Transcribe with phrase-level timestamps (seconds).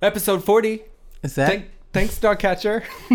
[0.00, 0.82] Episode 40.
[1.22, 2.84] Is that Thank, thanks, dog catcher.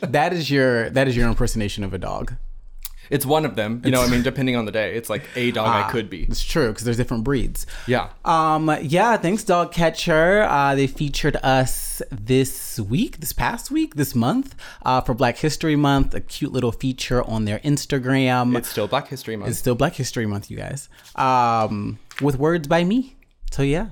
[0.00, 2.34] that is your that is your impersonation of a dog?
[3.10, 3.82] it's one of them.
[3.84, 6.24] You know, I mean, depending on the day, it's like a dog I could be.
[6.24, 7.66] It's true because there's different breeds.
[7.86, 8.08] Yeah.
[8.24, 10.42] Um, yeah, thanks, Dog Catcher.
[10.42, 14.54] Uh, they featured us this week, this past week, this month,
[14.84, 16.14] uh, for Black History Month.
[16.14, 18.56] A cute little feature on their Instagram.
[18.56, 19.50] It's still Black History Month.
[19.50, 20.88] It's still Black History Month, you guys.
[21.14, 23.16] Um, with words by me.
[23.52, 23.90] So yeah,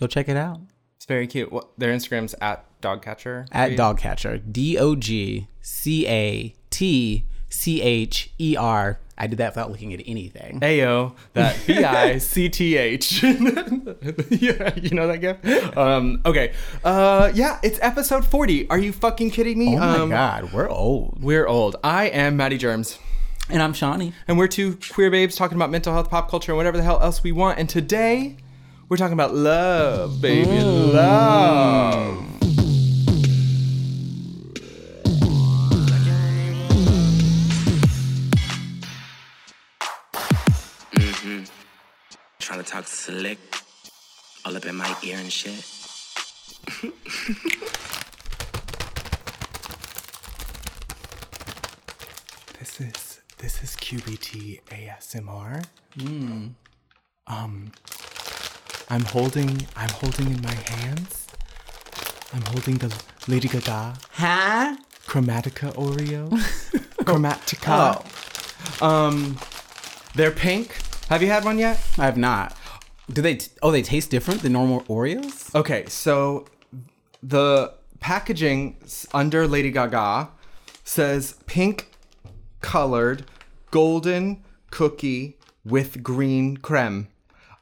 [0.00, 0.60] go check it out
[1.08, 1.50] very cute.
[1.50, 3.46] What, their Instagram's at dogcatcher.
[3.50, 4.38] at dogcatcher.
[4.38, 9.00] D O G C A T C H E R.
[9.20, 10.60] I did that without looking at anything.
[10.62, 13.24] Ayo, that B I C T H.
[14.30, 15.76] Yeah, you know that gif?
[15.76, 16.52] Um, okay.
[16.84, 18.70] Uh, yeah, it's episode 40.
[18.70, 19.74] Are you fucking kidding me?
[19.74, 21.20] Oh my um, God, we're old.
[21.20, 21.76] We're old.
[21.82, 22.98] I am Maddie Germs.
[23.50, 24.12] And I'm Shawnee.
[24.28, 27.00] And we're two queer babes talking about mental health, pop culture, and whatever the hell
[27.00, 27.58] else we want.
[27.58, 28.36] And today,
[28.88, 30.50] we're talking about love, baby.
[30.50, 30.94] Mm.
[30.94, 32.24] Love.
[42.38, 43.38] Trying to talk slick,
[44.44, 45.64] all up in my ear and shit.
[52.58, 55.64] This is this is QBT ASMR.
[57.26, 57.72] Um,
[58.90, 61.26] I'm holding I'm holding in my hands.
[62.32, 62.94] I'm holding the
[63.26, 64.76] Lady Gaga Huh?
[65.06, 66.28] Chromatica Oreo.
[67.04, 68.02] Chromatica.
[68.80, 68.86] Oh.
[68.86, 69.38] Um,
[70.14, 70.76] they're pink.
[71.08, 71.80] Have you had one yet?
[71.98, 72.56] I have not.
[73.10, 73.36] Do they?
[73.36, 75.54] T- oh, they taste different than normal Oreos.
[75.54, 76.46] Okay, so
[77.22, 78.76] the packaging
[79.14, 80.28] under Lady Gaga
[80.84, 81.90] says pink
[82.60, 83.24] colored
[83.70, 87.08] golden cookie with green creme.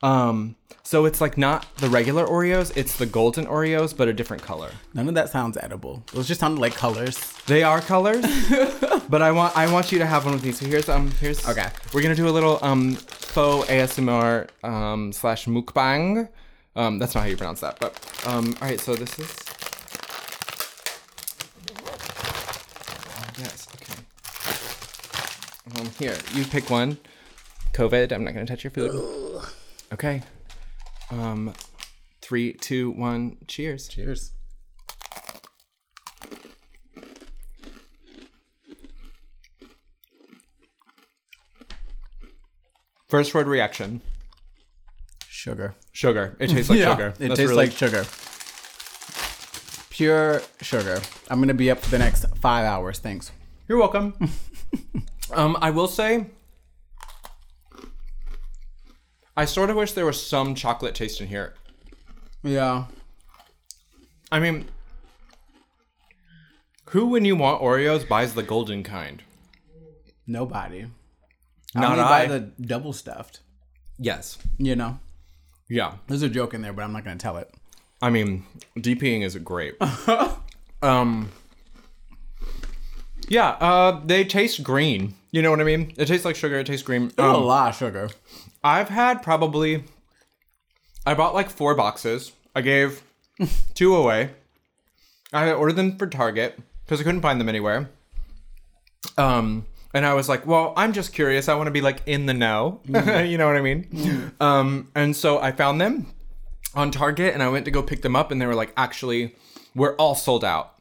[0.07, 0.55] Um,
[0.85, 4.71] so it's like not the regular Oreos, it's the golden Oreos, but a different color.
[4.95, 6.05] None of that sounds edible.
[6.13, 7.19] Those just sounded like colors.
[7.47, 8.25] They are colors,
[9.09, 10.61] but I want I want you to have one of these.
[10.61, 11.69] So here's um here's Okay.
[11.93, 16.29] We're gonna do a little um faux ASMR um slash mukbang.
[16.77, 18.79] Um, that's not how you pronounce that, but um all right.
[18.79, 19.35] So this is.
[23.41, 23.67] Yes.
[23.75, 25.81] Okay.
[25.81, 26.97] Um, here you pick one.
[27.73, 28.13] COVID.
[28.13, 29.43] I'm not gonna touch your food.
[29.93, 30.23] Okay.
[31.11, 31.53] Um,
[32.21, 33.37] three, two, one.
[33.47, 33.89] Cheers.
[33.89, 34.33] Cheers.
[43.09, 44.01] First word reaction.
[45.29, 45.75] Sugar.
[45.93, 46.37] Sugar.
[46.41, 47.09] It tastes like sugar.
[47.09, 48.05] It That's tastes really- like sugar.
[49.91, 51.01] Pure sugar.
[51.31, 52.99] I'm gonna be up for the next five hours.
[52.99, 53.31] Thanks.
[53.69, 54.15] You're welcome.
[55.33, 56.27] um, I will say,
[59.37, 61.55] I sort of wish there was some chocolate taste in here.
[62.43, 62.87] Yeah.
[64.33, 64.67] I mean,
[66.91, 69.23] who, when you want Oreos, buys the golden kind?
[70.27, 70.87] Nobody.
[71.75, 72.09] Not I only I.
[72.09, 73.41] buy the double stuffed.
[73.99, 74.39] Yes.
[74.59, 74.99] You know,
[75.69, 75.95] Yeah.
[76.07, 77.53] there's a joke in there, but I'm not gonna tell it.
[78.03, 78.45] I mean,
[78.79, 79.75] DPing is great.
[80.83, 81.31] um.
[83.29, 83.51] Yeah.
[83.51, 85.15] Uh, they taste green.
[85.31, 85.93] You know what I mean?
[85.97, 86.59] It tastes like sugar.
[86.59, 87.11] It tastes green.
[87.19, 88.11] a Um, lot of sugar.
[88.67, 89.85] I've had probably.
[91.07, 92.33] I bought like four boxes.
[92.53, 93.05] I gave
[93.75, 94.31] two away.
[95.33, 97.91] I ordered them for Target because I couldn't find them anywhere.
[99.17, 101.49] Um, and I was like, well, I'm just curious.
[101.49, 102.81] I want to be like in the know.
[102.87, 104.33] you know what I mean?
[104.41, 106.07] Um, and so I found them
[106.75, 109.37] on Target and I went to go pick them up and they were like, actually,
[109.77, 110.73] we're all sold out.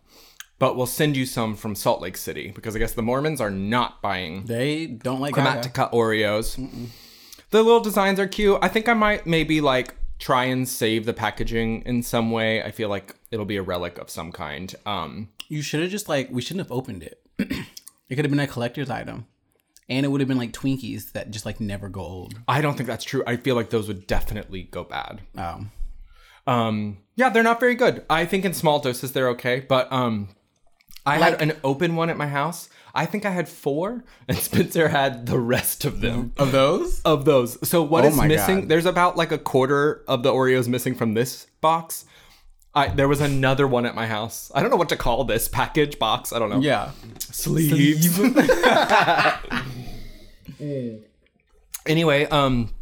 [0.57, 3.51] But we'll send you some from Salt Lake City because I guess the Mormons are
[3.51, 5.35] not buying They don't like.
[5.35, 6.57] Chromatica Oreos.
[7.55, 8.59] The little designs are cute.
[8.61, 12.61] I think I might maybe like try and save the packaging in some way.
[12.61, 14.75] I feel like it'll be a relic of some kind.
[14.85, 17.21] Um, You should have just like we shouldn't have opened it.
[17.39, 19.27] it could have been a collector's item,
[19.87, 22.35] and it would have been like Twinkies that just like never go old.
[22.45, 23.23] I don't think that's true.
[23.25, 25.21] I feel like those would definitely go bad.
[25.37, 25.71] Um,
[26.45, 28.03] Um, yeah, they're not very good.
[28.09, 30.27] I think in small doses they're okay, but um,
[31.05, 32.69] I Like- had an open one at my house.
[32.93, 36.31] I think I had four, and Spencer had the rest of them.
[36.37, 37.57] of those, of those.
[37.67, 38.61] So what Oh is missing?
[38.61, 38.69] God.
[38.69, 42.05] There's about like a quarter of the Oreos missing from this box.
[42.73, 44.51] I, there was another one at my house.
[44.53, 46.33] I don't know what to call this package box.
[46.33, 46.59] I don't know.
[46.59, 46.91] yeah.
[47.19, 48.19] Sleeves.
[51.85, 52.73] anyway, um,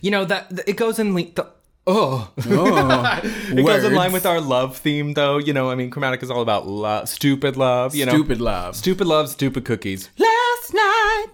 [0.00, 1.46] you know that it goes in le- the.
[1.86, 5.38] Oh, Oh, it goes in line with our love theme, though.
[5.38, 7.94] You know, I mean, Chromatic is all about love, stupid love.
[7.94, 8.76] You know, stupid love.
[8.76, 10.08] stupid love, stupid cookies.
[10.16, 11.26] Last night,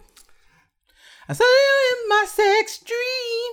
[1.28, 3.52] I saw you in my sex dream.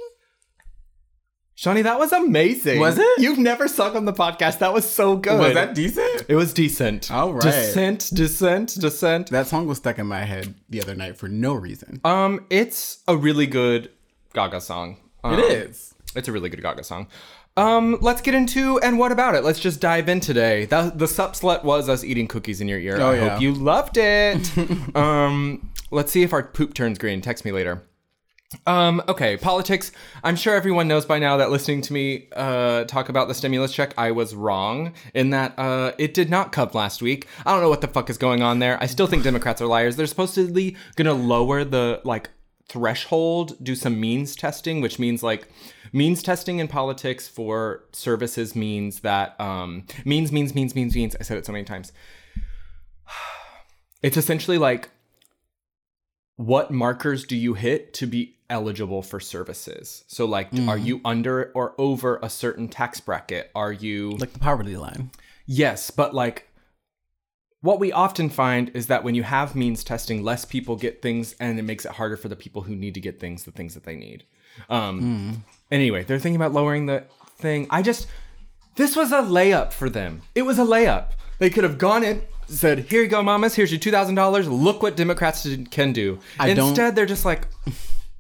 [1.57, 2.79] Shawnee, that was amazing.
[2.79, 3.07] Was it?
[3.17, 4.59] You've never sung on the podcast.
[4.59, 5.39] That was so good.
[5.39, 6.25] Was that decent?
[6.27, 7.09] It was decent.
[7.09, 7.41] All right.
[7.43, 9.29] Descent, descent, descent.
[9.31, 12.01] That song was stuck in my head the other night for no reason.
[12.03, 13.89] Um, it's a really good
[14.33, 14.97] Gaga song.
[15.23, 15.94] Um, it is.
[16.15, 17.07] It's a really good Gaga song.
[17.57, 19.43] Um, let's get into and what about it?
[19.43, 20.65] Let's just dive in today.
[20.65, 22.97] The the sup slut was us eating cookies in your ear.
[22.99, 23.29] Oh, I yeah.
[23.29, 24.95] hope you loved it.
[24.95, 27.21] um, let's see if our poop turns green.
[27.21, 27.83] Text me later.
[28.65, 29.91] Um, okay, politics.
[30.23, 33.73] I'm sure everyone knows by now that listening to me uh, talk about the stimulus
[33.73, 37.27] check, I was wrong in that uh, it did not come last week.
[37.45, 38.81] I don't know what the fuck is going on there.
[38.81, 39.95] I still think Democrats are liars.
[39.95, 42.29] They're supposedly gonna lower the like
[42.67, 45.47] threshold, do some means testing, which means like
[45.95, 51.15] means testing in politics for services means that um, means means means means means.
[51.19, 51.91] I said it so many times.
[54.03, 54.91] It's essentially like
[56.35, 60.03] what markers do you hit to be eligible for services?
[60.05, 63.49] So, like, are you under or over a certain tax bracket?
[63.55, 65.09] Are you Like the poverty line.
[65.47, 66.49] yes, but like
[67.61, 71.33] what we often find is that when you have means testing, less people get things,
[71.39, 73.73] and it makes it harder for the people who need to get things the things
[73.73, 74.23] that they need.
[74.69, 77.03] Um, Anyway, they're thinking about lowering the
[77.37, 77.67] thing.
[77.69, 78.07] I just
[78.75, 80.21] this was a layup for them.
[80.35, 81.11] It was a layup.
[81.39, 83.55] They could have gone in, said, "Here you go, mamas.
[83.55, 84.47] Here's your two thousand dollars.
[84.47, 87.47] Look what Democrats can do." I don't- Instead, they're just like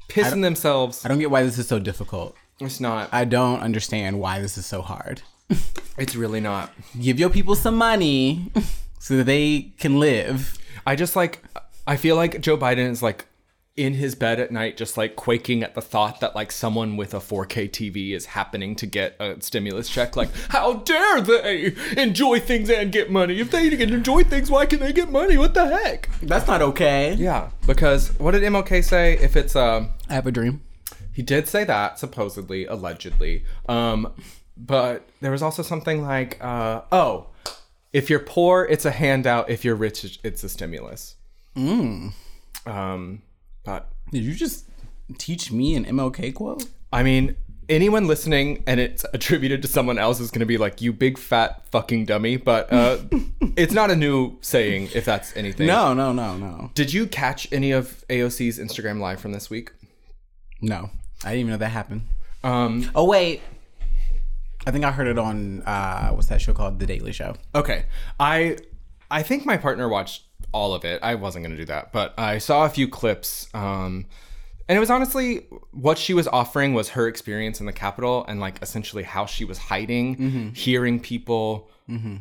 [0.09, 1.05] pissing themselves.
[1.05, 2.35] I don't get why this is so difficult.
[2.59, 3.09] It's not.
[3.11, 5.21] I don't understand why this is so hard.
[5.97, 6.73] It's really not.
[6.99, 8.51] Give your people some money
[8.99, 10.57] so that they can live.
[10.85, 11.41] I just like.
[11.87, 13.25] I feel like Joe Biden is like
[13.77, 17.13] in his bed at night, just like quaking at the thought that like someone with
[17.13, 20.15] a 4K TV is happening to get a stimulus check.
[20.15, 23.39] Like, how dare they enjoy things and get money?
[23.39, 25.37] If they can enjoy things, why can they get money?
[25.37, 26.09] What the heck?
[26.21, 27.15] That's not okay.
[27.15, 29.17] Yeah, because what did MLK say?
[29.17, 29.89] If it's um.
[30.09, 30.61] I have a dream.
[31.11, 33.43] He did say that, supposedly, allegedly.
[33.67, 34.13] Um,
[34.57, 37.27] but there was also something like, uh, oh,
[37.93, 39.49] if you're poor, it's a handout.
[39.49, 41.15] If you're rich, it's a stimulus.
[41.55, 42.11] Mm.
[42.65, 43.21] Um,
[43.65, 44.69] but Did you just
[45.17, 46.65] teach me an MLK quote?
[46.93, 47.35] I mean,
[47.67, 51.17] anyone listening and it's attributed to someone else is going to be like, you big
[51.17, 52.37] fat fucking dummy.
[52.37, 52.97] But uh,
[53.57, 55.67] it's not a new saying, if that's anything.
[55.67, 56.71] No, no, no, no.
[56.73, 59.71] Did you catch any of AOC's Instagram live from this week?
[60.61, 60.89] No.
[61.23, 62.03] I didn't even know that happened.
[62.43, 63.41] Um, Oh wait.
[64.67, 66.79] I think I heard it on uh what's that show called?
[66.79, 67.35] The Daily Show.
[67.53, 67.85] Okay.
[68.19, 68.57] I
[69.11, 70.23] I think my partner watched
[70.55, 70.97] all of it.
[71.03, 74.05] I wasn't going to do that, but I saw a few clips um
[74.67, 78.39] and it was honestly what she was offering was her experience in the Capitol and
[78.39, 81.69] like essentially how she was hiding, hearing people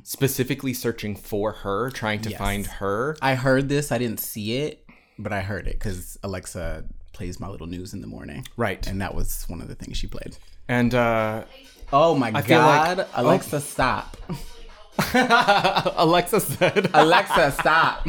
[0.03, 3.17] specifically searching for her, trying to find her.
[3.23, 4.85] I heard this, I didn't see it,
[5.19, 8.45] but I heard it cuz Alexa plays my little news in the morning.
[8.57, 8.85] Right.
[8.87, 10.37] And that was one of the things she played.
[10.69, 11.45] And uh
[11.93, 13.07] Oh my feel like- god.
[13.15, 14.17] Alexa stop.
[15.15, 18.07] Alexa said Alexa stop.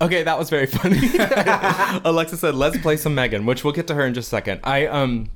[0.00, 0.98] Okay, that was very funny.
[2.04, 4.60] Alexa said, "Let's play some Megan," which we'll get to her in just a second.
[4.64, 5.30] I um,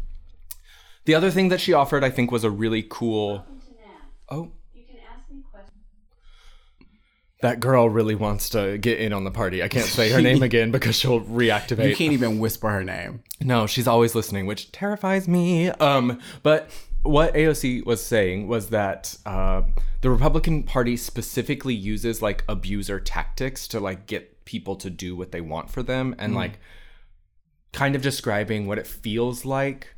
[1.07, 3.45] the other thing that she offered, I think, was a really cool.
[4.29, 5.73] Oh, You can ask me questions.
[7.43, 9.63] that girl really wants to get in on the party.
[9.63, 11.89] I can't say her name again because she'll reactivate.
[11.89, 13.23] You can't even whisper her name.
[13.41, 15.71] No, she's always listening, which terrifies me.
[15.71, 16.71] Um, but
[17.03, 19.63] what AOC was saying was that uh,
[20.03, 25.33] the Republican Party specifically uses like abuser tactics to like get people to do what
[25.33, 26.59] they want for them, and like
[27.73, 29.95] kind of describing what it feels like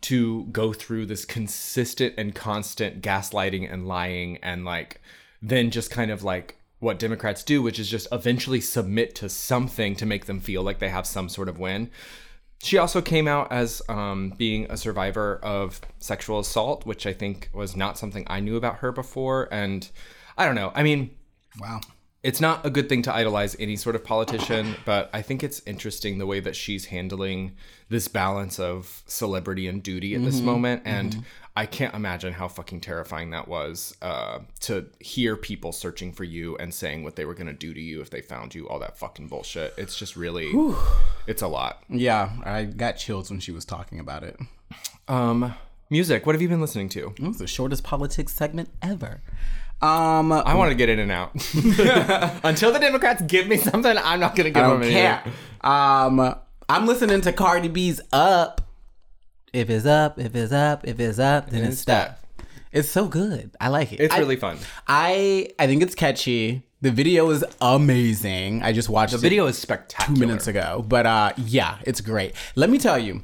[0.00, 5.00] to go through this consistent and constant gaslighting and lying and like
[5.42, 9.96] then just kind of like what Democrats do, which is just eventually submit to something
[9.96, 11.90] to make them feel like they have some sort of win.
[12.62, 17.50] She also came out as um, being a survivor of sexual assault, which I think
[17.52, 19.48] was not something I knew about her before.
[19.52, 19.88] And
[20.36, 20.72] I don't know.
[20.74, 21.10] I mean,
[21.60, 21.80] Wow.
[22.24, 25.62] it's not a good thing to idolize any sort of politician, but I think it's
[25.66, 27.52] interesting the way that she's handling
[27.90, 30.82] this balance of celebrity and duty at this moment.
[30.84, 31.24] And
[31.58, 36.56] I can't imagine how fucking terrifying that was uh, to hear people searching for you
[36.58, 38.78] and saying what they were going to do to you if they found you, all
[38.78, 39.74] that fucking bullshit.
[39.76, 40.52] It's just really,
[41.26, 41.82] it's a lot.
[41.88, 44.38] Yeah, I got chills when she was talking about it.
[45.08, 45.52] Um,
[45.90, 47.12] music, what have you been listening to?
[47.18, 49.20] It was the shortest politics segment ever.
[49.82, 51.32] Um, I want to get in and out.
[52.44, 55.24] Until the Democrats give me something, I'm not going to give I them care.
[55.62, 56.36] Um,
[56.68, 58.67] I'm listening to Cardi B's "Up."
[59.52, 62.18] If it's up, if it's up, if it's up, then it's it's stuck.
[62.70, 63.56] It's so good.
[63.60, 64.00] I like it.
[64.00, 64.58] It's I- really fun.
[64.86, 66.64] I I think it's catchy.
[66.80, 68.62] The video is amazing.
[68.62, 70.14] I just watched The it video is spectacular.
[70.14, 72.34] two minutes ago, but uh, yeah, it's great.
[72.54, 73.22] Let me tell you,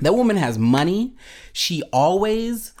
[0.00, 1.14] That woman has money.
[1.52, 2.72] She always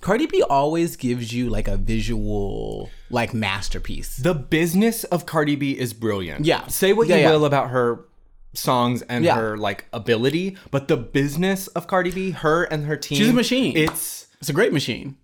[0.00, 4.16] Cardi B always gives you like a visual like masterpiece.
[4.16, 6.44] The business of Cardi B is brilliant.
[6.46, 6.66] Yeah.
[6.68, 7.30] Say what Yeah, you yeah.
[7.32, 8.04] will about her
[8.52, 9.36] songs and Yeah.
[9.36, 13.32] her like ability, but the business of Cardi B, her and her team, She's a
[13.32, 13.76] machine.
[13.76, 15.16] It's It's a great machine.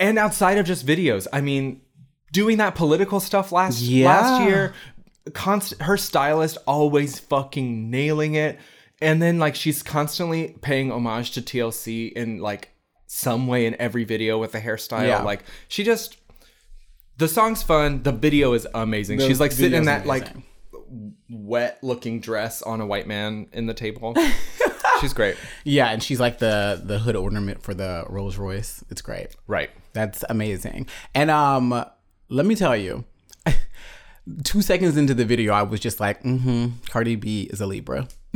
[0.00, 1.80] and outside of just videos, I mean,
[2.32, 4.06] doing that political stuff last Yeah.
[4.06, 4.74] last year,
[5.32, 8.58] constant her stylist always fucking nailing it,
[9.00, 12.70] and then like she's constantly paying homage to TLC in like
[13.06, 15.06] some way in every video with the hairstyle.
[15.06, 15.22] Yeah.
[15.22, 16.16] Like she just
[17.18, 18.02] the song's fun.
[18.02, 19.18] The video is amazing.
[19.18, 20.44] The she's like sitting in that like amazing.
[21.30, 24.14] Wet looking dress on a white man in the table.
[25.00, 25.36] she's great.
[25.64, 28.84] Yeah, and she's like the the hood ornament for the Rolls Royce.
[28.90, 29.28] It's great.
[29.46, 29.70] Right.
[29.92, 30.86] That's amazing.
[31.14, 31.84] And um
[32.28, 33.04] let me tell you,
[34.44, 38.08] two seconds into the video, I was just like, mm-hmm, Cardi B is a Libra.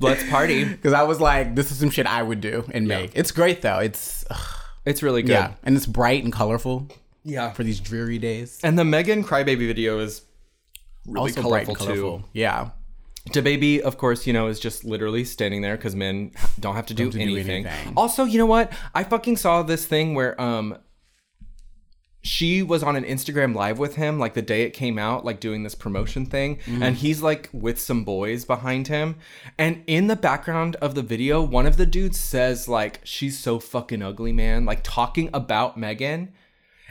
[0.00, 0.64] Let's party.
[0.64, 3.12] Because I was like, this is some shit I would do and make.
[3.14, 3.78] It's great though.
[3.78, 5.32] It's ugh, It's really good.
[5.32, 6.88] yeah, and it's bright and colorful
[7.24, 7.52] Yeah.
[7.52, 8.60] for these dreary days.
[8.62, 10.22] And the Megan Crybaby video is
[11.06, 12.18] really also colorful, colorful.
[12.20, 12.24] too.
[12.32, 12.70] Yeah.
[13.30, 16.94] DaBaby, of course, you know, is just literally standing there because men don't have to
[16.94, 17.66] do, to do anything.
[17.66, 17.94] anything.
[17.96, 18.70] Also, you know what?
[18.94, 20.76] I fucking saw this thing where um
[22.22, 25.40] she was on an Instagram live with him like the day it came out, like
[25.40, 26.82] doing this promotion thing, Mm-hmm.
[26.82, 29.16] and he's like with some boys behind him.
[29.58, 33.58] And in the background of the video, one of the dudes says like she's so
[33.58, 36.32] fucking ugly, man, like talking about Megan.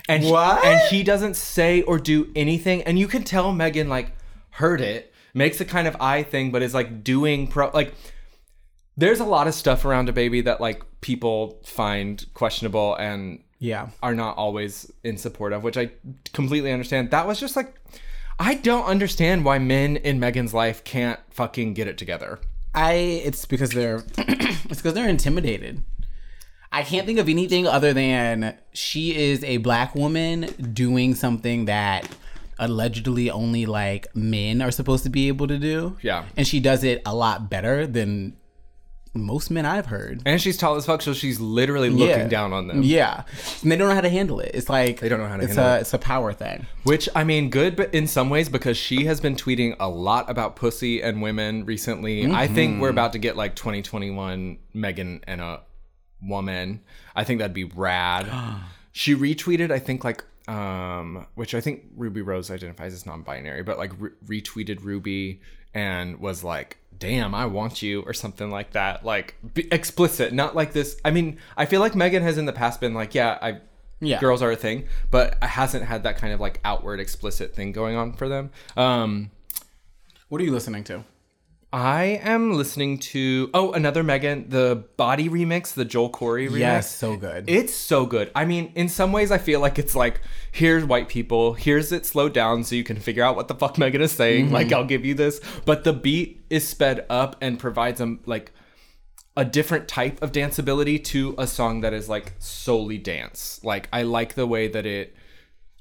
[0.10, 0.64] And he- What?
[0.66, 4.12] and he doesn't say or do anything, and you can tell Megan like
[4.52, 7.94] heard it, makes a kind of eye thing, but is like doing pro like.
[8.96, 13.88] There's a lot of stuff around DaBaby that like people find questionable and Yeah.
[14.04, 15.90] are not always in support of, which I
[16.32, 17.10] completely understand.
[17.10, 17.74] That was just like,
[18.38, 22.40] I don't understand why men in Megan's life can't fucking get it together.
[22.76, 22.94] I
[23.26, 25.84] it's because they're it's because they're intimidated.
[26.74, 32.10] I can't think of anything other than she is a black woman doing something that
[32.60, 35.98] allegedly only like men are supposed to be able to do.
[36.02, 36.26] Yeah.
[36.36, 38.36] And she does it a lot better than
[39.16, 40.24] most men I've heard.
[40.26, 42.28] And she's tall as fuck, so she's literally looking Yeah.
[42.28, 42.82] down on them.
[42.82, 43.24] Yeah.
[43.62, 44.52] And they don't know how to handle it.
[44.56, 45.82] It's like They don't know how to it's handle a it.
[45.82, 46.66] it's a power thing.
[46.84, 50.28] Which I mean, good, but in some ways because she has been tweeting a lot
[50.32, 52.24] about pussy and women recently.
[52.24, 52.36] Mm-hmm.
[52.36, 55.62] I think we're about to get like 2021 Megan and a
[56.28, 56.82] woman.
[57.16, 58.30] I think that'd be rad.
[58.92, 63.78] she retweeted, I think like um, which I think Ruby Rose identifies as non-binary, but
[63.78, 65.40] like re- retweeted Ruby
[65.74, 69.06] and was like, "Damn, I want you" or something like that.
[69.06, 69.36] Like
[69.72, 70.98] explicit, not like this.
[71.06, 73.60] I mean, I feel like Megan has in the past been like, "Yeah, I."
[74.00, 74.20] Yeah.
[74.20, 77.96] girls are a thing, but hasn't had that kind of like outward explicit thing going
[77.96, 78.52] on for them.
[78.76, 79.32] Um,
[80.28, 81.06] What are you listening to?
[81.74, 86.60] I am listening to oh another Megan the Body remix, the Joel Corry remix.
[86.60, 87.46] Yes, so good.
[87.48, 88.30] It's so good.
[88.36, 92.06] I mean, in some ways, I feel like it's like here's white people, here's it
[92.06, 94.46] slowed down so you can figure out what the fuck Megan is saying.
[94.46, 94.54] Mm-hmm.
[94.54, 98.52] Like I'll give you this, but the beat is sped up and provides them like
[99.36, 103.60] a different type of danceability to a song that is like solely dance.
[103.64, 105.16] Like I like the way that it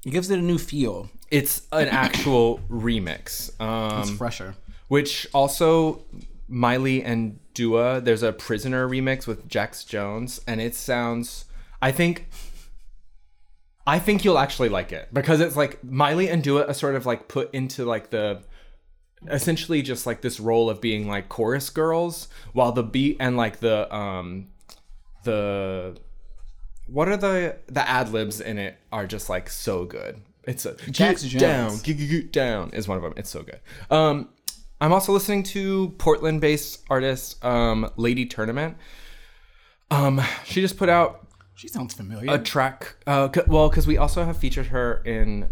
[0.03, 1.09] it gives it a new feel.
[1.29, 3.51] it's an actual remix.
[3.61, 4.55] Um, It's fresher.
[4.93, 6.05] Which also
[6.47, 11.45] Miley and Dua, there's a Prisoner remix with Jax Jones, and it sounds.
[11.81, 12.29] I think.
[13.87, 17.07] I think you'll actually like it because it's like Miley and Dua are sort of
[17.07, 18.43] like put into like the
[19.31, 23.61] essentially just like this role of being like chorus girls while the beat and like
[23.61, 24.49] the um
[25.23, 25.97] the
[26.85, 30.21] what are the the ad libs in it are just like so good.
[30.43, 31.79] It's a Jax down,
[32.31, 33.13] down is one of them.
[33.17, 33.59] It's so good.
[33.89, 34.29] Um,
[34.83, 38.75] I'm also listening to Portland-based artist um, Lady Tournament.
[39.89, 41.25] Um, she just put out
[41.55, 42.29] She sounds familiar.
[42.33, 42.97] a track.
[43.07, 45.47] Uh, c- well, because we also have featured her in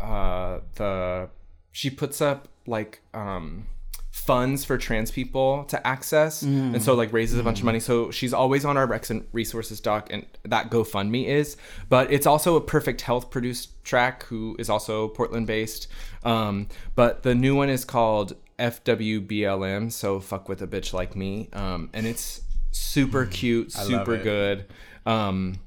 [0.00, 1.28] uh, the.
[1.72, 3.66] She puts up like um,
[4.12, 7.80] funds for trans people to access, and so like raises a bunch of money.
[7.80, 11.56] So she's always on our Rex and Resources doc, and that GoFundMe is.
[11.88, 15.88] But it's also a Perfect Health produced track, who is also Portland based.
[16.22, 21.48] Um, but the new one is called FWBLM, so fuck with a bitch like me,
[21.52, 24.66] um, and it's super cute, super good.
[25.06, 25.58] Um,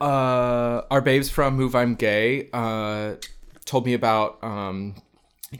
[0.00, 3.14] uh, our babes from Move I'm Gay uh,
[3.64, 4.96] told me about um,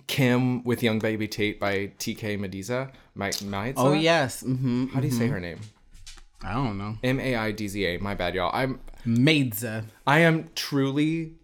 [0.06, 2.90] Kim with Yung Baby Tate by TK Mediza.
[3.14, 3.74] My, Maidza?
[3.76, 4.42] oh yes.
[4.42, 4.86] Mm-hmm.
[4.86, 5.60] How do you say her name?
[6.42, 6.96] I don't know.
[7.04, 7.98] M A I D Z A.
[7.98, 8.50] My bad, y'all.
[8.52, 9.84] I'm Maidza.
[10.06, 11.34] I am truly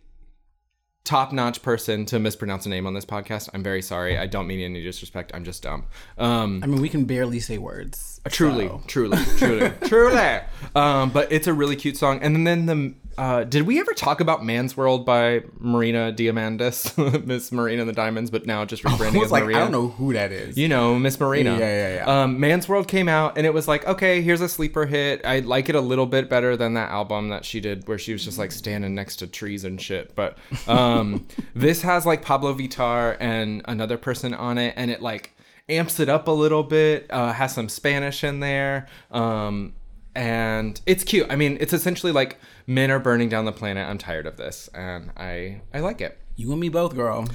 [1.08, 3.48] top notch person to mispronounce a name on this podcast.
[3.54, 4.18] I'm very sorry.
[4.18, 5.30] I don't mean any disrespect.
[5.34, 5.86] I'm just dumb.
[6.18, 8.20] Um, I mean, we can barely say words.
[8.28, 10.40] truly, so- truly, truly, truly.
[10.74, 12.20] Um, but it's a really cute song.
[12.20, 16.96] And then the uh, did we ever talk about Man's World by Marina Diamandis,
[17.26, 19.58] Miss Marina and the Diamonds, but now just I rebranding was as like, Marina?
[19.58, 20.56] I don't know who that is.
[20.56, 21.58] You know, Miss Marina.
[21.58, 22.22] Yeah, yeah, yeah.
[22.22, 25.20] Um, Man's World came out, and it was like, okay, here's a sleeper hit.
[25.26, 28.12] I like it a little bit better than that album that she did, where she
[28.12, 30.14] was just like standing next to trees and shit.
[30.14, 35.34] But um, this has like Pabllo Vittar and another person on it, and it like
[35.68, 37.06] amps it up a little bit.
[37.10, 38.86] Uh, has some Spanish in there.
[39.10, 39.72] Um,
[40.18, 41.28] and it's cute.
[41.30, 43.88] I mean, it's essentially like men are burning down the planet.
[43.88, 47.28] I'm tired of this, and I I like it You and me both, girl.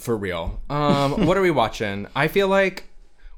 [0.00, 0.60] for real.
[0.68, 2.08] Um, what are we watching?
[2.16, 2.88] I feel like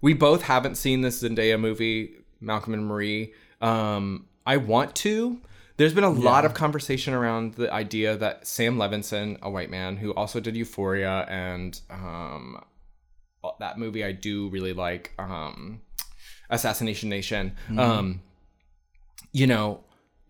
[0.01, 3.35] we both haven't seen this Zendaya movie, Malcolm and Marie.
[3.61, 5.41] Um, I want to.
[5.77, 9.99] There's been a lot of conversation around the idea that Sam Levinson, a white man
[9.99, 12.65] who also did Euphoria and um,
[13.61, 15.83] that movie I do really like, um,
[16.49, 18.23] Assassination Nation, um,
[19.37, 19.81] you know,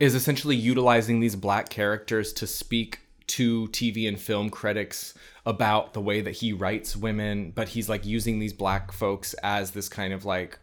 [0.00, 2.98] is essentially utilizing these black characters to speak
[3.28, 5.14] to TV and film critics
[5.46, 9.70] about the way that he writes women, but he's like using these black folks as
[9.70, 10.58] this kind of like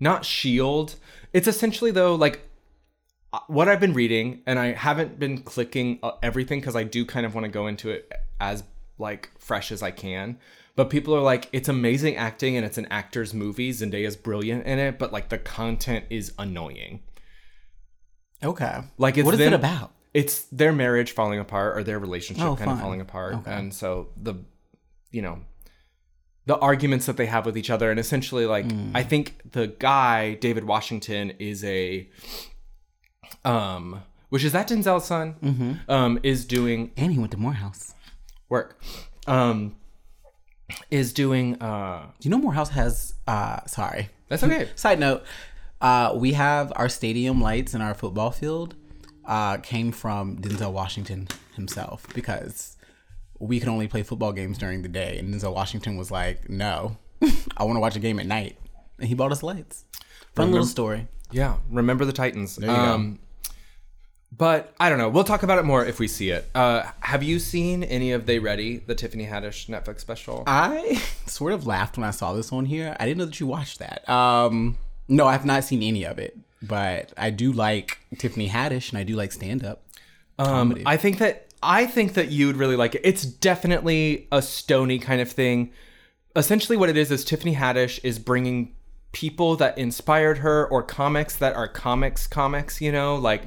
[0.00, 0.96] not shield.
[1.32, 2.42] It's essentially though like
[3.32, 7.06] uh, what I've been reading, and I haven't been clicking uh, everything because I do
[7.06, 8.64] kind of want to go into it as
[8.98, 10.38] like fresh as I can.
[10.76, 13.72] But people are like, it's amazing acting and it's an actor's movie.
[13.72, 17.00] Zendaya's brilliant in it, but like the content is annoying.
[18.42, 18.80] Okay.
[18.98, 19.92] Like it's what is them- it about?
[20.14, 23.52] It's their marriage falling apart or their relationship Oh, kind of falling apart, Okay.
[23.52, 24.34] and so the,
[25.12, 25.40] you know,
[26.46, 28.96] the arguments that they have with each other, and essentially like Hmm.
[28.96, 32.08] I think the guy David Washington is a,
[33.44, 35.90] um, which is that Denzel's son, Mm-hmm.
[35.90, 37.94] um, is doing And he went to Morehouse.
[38.48, 38.80] work,
[39.26, 39.76] um,
[40.90, 43.14] is doing uh, Do you know Morehouse has?
[43.26, 44.08] uh Sorry.
[44.28, 44.68] that's okay.
[44.74, 45.22] Side note:
[45.80, 48.74] uh, We have our stadium lights in our football field.
[49.24, 52.76] Uh, came from Denzel Washington himself because
[53.38, 56.96] we could only play football games during the day, and Denzel Washington was like, "No,
[57.56, 58.56] I want to watch a game at night,"
[58.98, 59.84] and he bought us lights.
[60.34, 61.08] Fun little story.
[61.30, 62.56] Yeah, remember the Titans.
[62.56, 62.82] There you go.
[62.82, 63.18] um,
[64.34, 65.10] But I don't know.
[65.10, 66.48] We'll talk about it more if we see it.
[66.54, 70.44] Uh, have you seen any of They Ready, the Tiffany Haddish Netflix special?
[70.46, 72.96] I sort of laughed when I saw this on here.
[72.98, 74.08] I didn't know that you watched that.
[74.08, 78.98] Um, no, I've not seen any of it, but I do like Tiffany Haddish and
[78.98, 79.82] I do like stand up.
[80.38, 83.00] Um, I think that I think that you would really like it.
[83.04, 85.72] It's definitely a stony kind of thing.
[86.36, 88.74] Essentially, what it is is Tiffany Haddish is bringing
[89.12, 92.80] people that inspired her or comics that are comics comics.
[92.80, 93.42] You know, like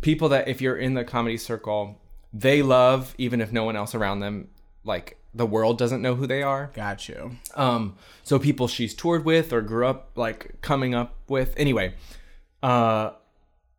[0.00, 2.00] people that if you're in the comedy circle,
[2.32, 4.48] they love even if no one else around them,
[4.84, 6.70] like the world doesn't know who they are.
[6.74, 7.32] Got you.
[7.54, 11.54] Um, so people she's toured with or grew up like coming up with.
[11.56, 11.94] Anyway,
[12.62, 13.12] uh,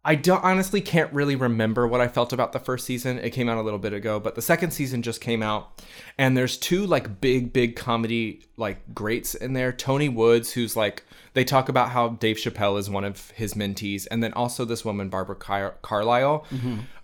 [0.03, 3.19] I don't honestly can't really remember what I felt about the first season.
[3.19, 5.83] It came out a little bit ago, but the second season just came out,
[6.17, 9.71] and there's two like big, big comedy like greats in there.
[9.71, 14.07] Tony Woods, who's like they talk about how Dave Chappelle is one of his mentees,
[14.09, 16.47] and then also this woman Barbara Car- Carlisle.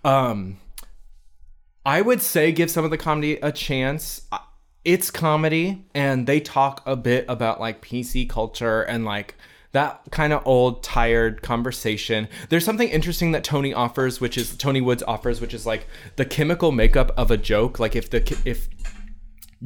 [0.04, 0.56] Um,
[1.84, 4.22] I would say give some of the comedy a chance.
[4.84, 9.34] It's comedy, and they talk a bit about like PC culture and like
[9.72, 12.28] that kind of old, tired conversation.
[12.48, 15.86] There's something interesting that Tony offers, which is Tony Woods offers, which is like
[16.16, 17.78] the chemical makeup of a joke.
[17.78, 18.68] Like if the if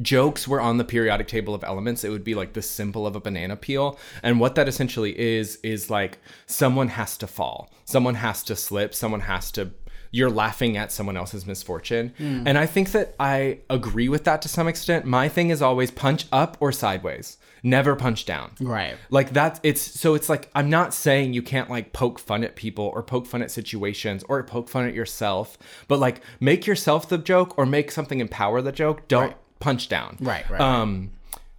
[0.01, 3.15] jokes were on the periodic table of elements, it would be like the symbol of
[3.15, 3.97] a banana peel.
[4.21, 8.93] And what that essentially is, is like someone has to fall, someone has to slip,
[8.93, 9.71] someone has to.
[10.13, 12.13] You're laughing at someone else's misfortune.
[12.19, 15.05] And I think that I agree with that to some extent.
[15.05, 18.51] My thing is always punch up or sideways, never punch down.
[18.61, 18.95] Right.
[19.09, 22.55] Like that's it's so it's like I'm not saying you can't like poke fun at
[22.55, 27.09] people or poke fun at situations or poke fun at yourself, but like make yourself
[27.09, 29.07] the joke or make something empower the joke.
[29.07, 29.37] Don't Right.
[29.59, 30.17] punch down.
[30.21, 31.11] Right, right, Um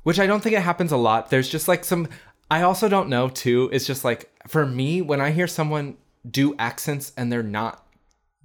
[0.05, 1.31] which I don't think it happens a lot.
[1.31, 2.07] There's just like some
[2.51, 3.69] I also don't know too.
[3.73, 5.97] It's just like for me when I hear someone
[6.31, 7.84] do accents and they're not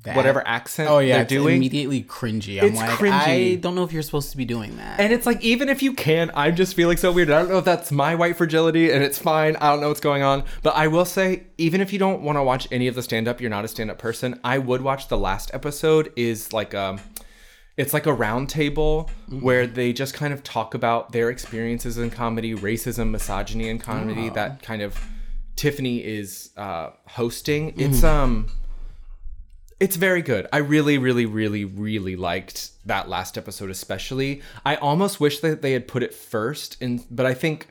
[0.03, 2.61] That- whatever accent Oh yeah, they're doing immediately cringy.
[2.61, 3.51] I'm It's like, cringy.
[3.53, 4.97] I don't know if you're supposed to be doing that.
[4.99, 7.29] And it's like, even if you can, I'm just feeling so weird.
[7.29, 9.57] I don't know if that's my white fragility and it's fine.
[9.57, 10.45] I don't know what's going on.
[10.63, 13.27] But I will say, even if you don't want to watch any of the stand
[13.27, 16.73] up, you're not a stand up person, I would watch the last episode is like
[16.73, 16.97] a.
[17.75, 22.09] It's like a round table where they just kind of talk about their experiences in
[22.09, 24.27] comedy, racism, misogyny in comedy.
[24.27, 24.99] That kind of
[25.55, 27.73] Tiffany is uh, hosting.
[27.79, 28.47] It's um,
[29.79, 30.47] It's very good.
[30.51, 34.41] I really, really, really, really liked that last episode, especially.
[34.65, 37.67] I almost wish that they had put it first, in, but I think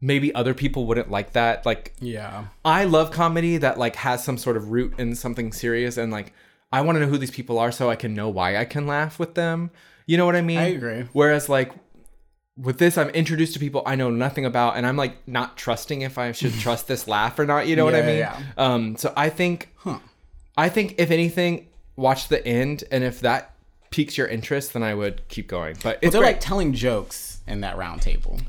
[0.00, 1.64] maybe other people wouldn't like that.
[1.64, 2.46] Like, Yeah.
[2.64, 6.32] I love comedy that like has some sort of root in something serious, and like
[6.70, 8.86] I want to know who these people are so I can know why I can
[8.86, 9.70] laugh with them.
[10.06, 10.58] You know what I mean?
[10.58, 11.04] I agree.
[11.12, 11.72] Whereas like
[12.58, 16.02] with this, I'm introduced to people I know nothing about, and I'm like not trusting
[16.02, 17.66] if I should trust this laugh or not.
[17.68, 18.18] You know what I Yeah, mean?
[18.18, 18.42] yeah.
[18.58, 18.96] Um.
[18.96, 19.70] So I think,
[20.56, 23.54] I think if anything, watch the end, and if that
[23.90, 25.76] piques your interest, then I would keep going.
[25.82, 26.32] But it's They're great.
[26.34, 28.40] like telling jokes in that round table.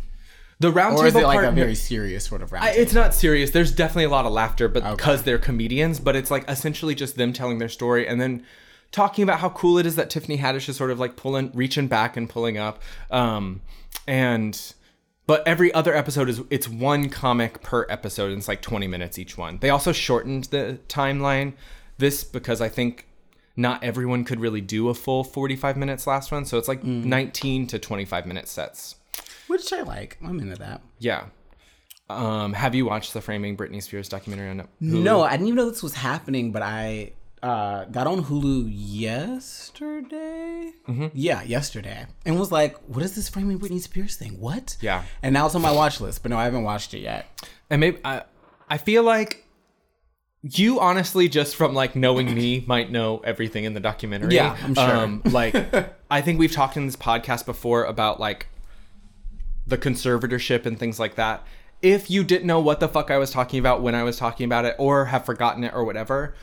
[0.60, 1.46] the round Or is it like part.
[1.46, 2.82] a very serious sort of round I, table?
[2.84, 3.52] it's not serious.
[3.52, 7.16] There's definitely a lot of laughter, but because they're comedians, but it's like essentially just
[7.18, 8.46] them telling their story and then
[8.92, 11.88] talking about how cool it is that Tiffany Haddish is sort of like pulling, reaching
[11.88, 12.82] back and pulling up.
[13.12, 13.62] Um,
[14.08, 14.74] and
[15.26, 19.18] but every other episode is it's one comic per episode, and it's like 20 minutes
[19.18, 19.58] each one.
[19.60, 21.54] They also shortened the timeline.
[21.98, 23.08] This because I think
[23.56, 27.68] not everyone could really do a full 45 minutes last one, so it's like 19
[27.68, 28.96] to 25 minute sets.
[29.48, 30.18] Which I like.
[30.24, 30.82] I'm into that.
[31.00, 31.26] Yeah.
[32.10, 35.04] Um, have you watched the Framing Britney Spears documentary on Hulu?
[35.04, 40.72] No, I didn't even know this was happening, but I uh, got on Hulu yesterday.
[40.88, 41.08] Mm-hmm.
[41.14, 44.40] Yeah, yesterday, and was like, "What is this framing Britney Spears thing?
[44.40, 45.04] What?" Yeah.
[45.22, 47.26] and now it's on my watch list, but no, I haven't watched it yet.
[47.70, 48.24] And maybe I,
[48.70, 49.43] I feel like
[50.44, 54.36] you honestly just from like knowing me might know everything in the documentary.
[54.36, 55.32] Yeah, I'm um, sure.
[55.32, 55.56] like
[56.12, 58.48] I think we've talked in this podcast before about like
[59.66, 61.46] the conservatorship and things like that.
[61.82, 64.46] If you didn't know what the fuck I was talking about when I was talking
[64.46, 66.36] about it or have forgotten it or whatever,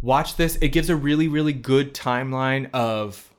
[0.00, 0.56] watch this.
[0.56, 3.30] It gives a really really good timeline of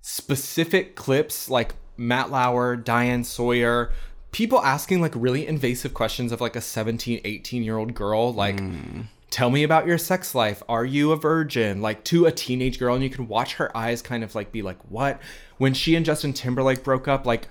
[0.00, 3.92] specific clips like Matt Lauer, Diane Sawyer,
[4.32, 8.32] people asking like really invasive questions of like a 17, 18 year old girl.
[8.32, 9.02] Like, hmm.
[9.30, 10.62] Tell me about your sex life.
[10.68, 11.80] Are you a virgin?
[11.80, 12.94] Like, to a teenage girl.
[12.94, 15.20] And you can watch her eyes kind of like be like, what?
[15.58, 17.48] When she and Justin Timberlake broke up, like,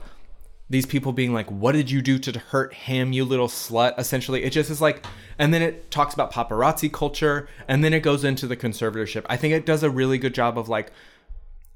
[0.71, 3.97] these people being like, What did you do to hurt him, you little slut?
[3.97, 5.03] Essentially, it just is like,
[5.39, 9.25] and then it talks about paparazzi culture, and then it goes into the conservatorship.
[9.27, 10.91] I think it does a really good job of like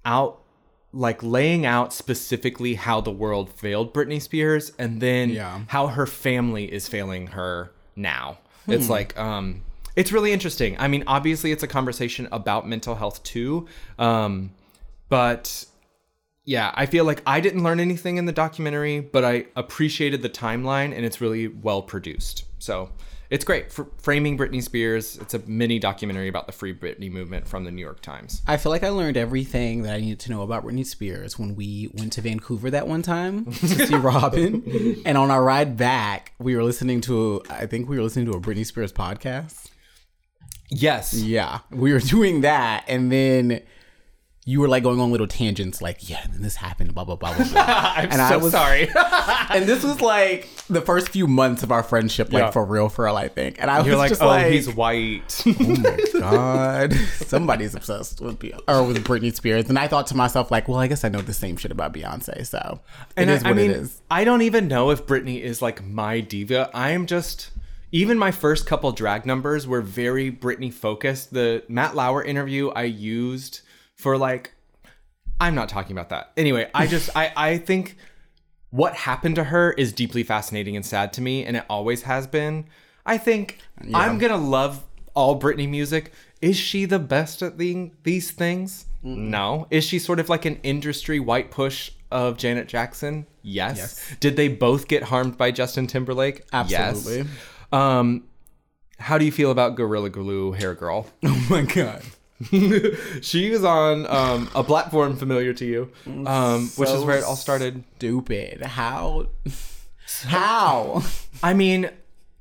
[0.05, 0.41] out,
[0.91, 5.61] like laying out specifically how the world failed Britney Spears, and then Yeah.
[5.67, 8.37] how her family is failing her now.
[8.67, 9.63] It's like, um,
[9.95, 10.75] it's really interesting.
[10.79, 13.67] I mean, obviously, it's a conversation about mental health too,
[13.99, 14.51] um,
[15.09, 15.65] but
[16.45, 20.29] yeah, I feel like I didn't learn anything in the documentary, but I appreciated the
[20.29, 22.45] timeline and it's really well produced.
[22.59, 22.89] So
[23.29, 23.71] it's great.
[23.71, 27.71] For Framing Britney Spears, it's a mini documentary about the Free Britney movement from the
[27.71, 28.41] New York Times.
[28.45, 31.55] I feel like I learned everything that I needed to know about Britney Spears when
[31.55, 35.01] we went to Vancouver that one time to see Robin.
[35.05, 38.33] And on our ride back, we were listening to, I think we were listening to
[38.33, 39.69] a Britney Spears podcast.
[40.69, 41.13] Yes.
[41.13, 43.61] Yeah, we were doing that, and then
[44.45, 47.15] you were like going on little tangents, like, yeah, and then this happened, blah blah
[47.15, 47.45] blah blah.
[47.49, 47.63] blah.
[47.95, 48.89] I'm And I so was- sorry.
[49.49, 52.51] and this was like the first few months of our friendship, like Yeah.
[52.51, 53.61] for real, for real, I think.
[53.61, 55.43] And I You're was like, just oh, like, he's white.
[55.45, 60.17] oh my god, somebody's obsessed with Be- or with Britney Spears, and I thought to
[60.17, 62.81] myself, like, well, I guess I know the same shit about Beyonce, so
[63.15, 64.01] and it I, is I what mean, it is.
[64.11, 66.69] I don't even know if Britney is like my diva.
[66.73, 67.51] I am just.
[67.93, 71.31] Even my first couple drag numbers were very Britney focused.
[71.31, 73.61] The Matt Lauer interview I used
[73.95, 74.53] for like
[75.39, 76.31] I'm not talking about that.
[76.35, 77.95] Anyway, I just I I think
[78.71, 82.25] what happened to her is deeply fascinating and sad to me, and it always has
[82.25, 82.65] been.
[83.05, 83.59] I think
[83.93, 86.11] I'm gonna love all Britney music.
[86.41, 88.87] Is she the best at the, these things?
[89.03, 89.67] No.
[89.69, 93.27] Is she sort of like an industry white push of Janet Jackson?
[93.43, 93.77] Yes.
[93.77, 94.15] Yes.
[94.19, 96.43] Did they both get harmed by Justin Timberlake?
[96.51, 97.17] Absolutely.
[97.19, 97.27] Yes.
[97.73, 98.23] Um,
[98.99, 101.07] how do you feel about Gorilla Glue Hair Girl?
[101.25, 102.01] Oh my god.
[103.21, 105.91] she was on um, a platform familiar to you,
[106.25, 107.83] um, which is where it all started.
[107.97, 108.61] Stupid.
[108.61, 109.27] How?
[110.23, 111.03] How?
[111.41, 111.89] I mean,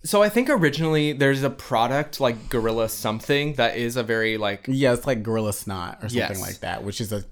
[0.05, 4.65] so I think originally there's a product like Gorilla something that is a very like
[4.67, 6.41] Yeah, it's like Gorilla Snot or something Yes.
[6.41, 7.25] like that, which is a.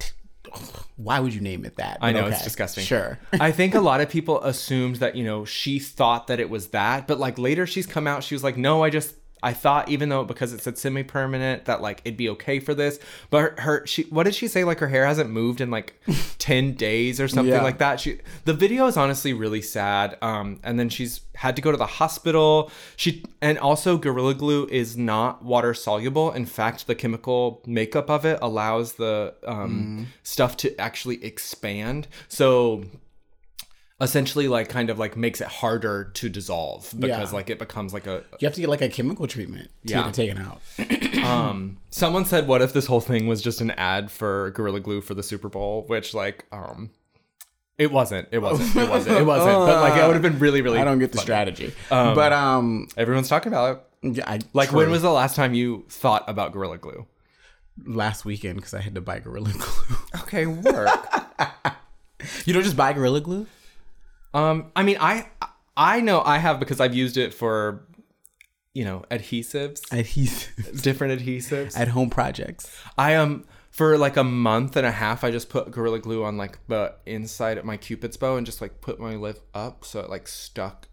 [0.96, 1.98] Why would you name it that?
[2.00, 2.84] I But know it's disgusting.
[2.84, 3.18] Sure.
[3.32, 6.68] I think a lot of people assumed that you know she thought that it was
[6.68, 9.88] that, but like later she's come out, she was like, no, I just I thought
[9.88, 12.98] even though because it said semi-permanent that like it'd be okay for this,
[13.30, 15.94] but her, her she what did she say like her hair hasn't moved in like
[16.38, 17.62] ten days or something Yeah.
[17.62, 18.00] like that.
[18.00, 20.16] She the video is honestly really sad.
[20.22, 22.70] Um, and then she's had to go to the hospital.
[22.96, 26.32] She and also Gorilla Glue is not water soluble.
[26.32, 32.08] In fact, the chemical makeup of it allows the um stuff to actually expand.
[32.28, 32.84] So
[34.00, 37.36] essentially like kind of like makes it harder to dissolve because Yeah.
[37.36, 40.02] like it becomes like a You have to get like a chemical treatment to Yeah.
[40.02, 40.60] get it taken out.
[41.90, 45.14] someone said what if this whole thing was just an ad for gorilla glue for
[45.14, 46.90] the super bowl which like um
[47.78, 50.62] it wasn't it wasn't it wasn't it wasn't but like it would have been really
[50.62, 51.24] really I don't get the funny.
[51.26, 55.52] strategy, but um, everyone's talking about it yeah, I, like when was the last time
[55.54, 57.06] you thought about gorilla glue
[57.86, 59.96] last weekend because I had to buy Gorilla Glue.
[60.22, 60.88] okay work
[62.44, 63.46] you don't just buy Gorilla Glue?
[64.34, 65.26] Um i mean i
[65.76, 67.86] i know i have because i've used it for
[68.74, 72.70] you know adhesives Adhesive different adhesives at home projects.
[72.96, 76.36] I um for like a month and a half I just put gorilla glue on
[76.36, 80.00] like the inside of my cupid's bow and just like put my lip up so
[80.00, 80.88] it like stuck.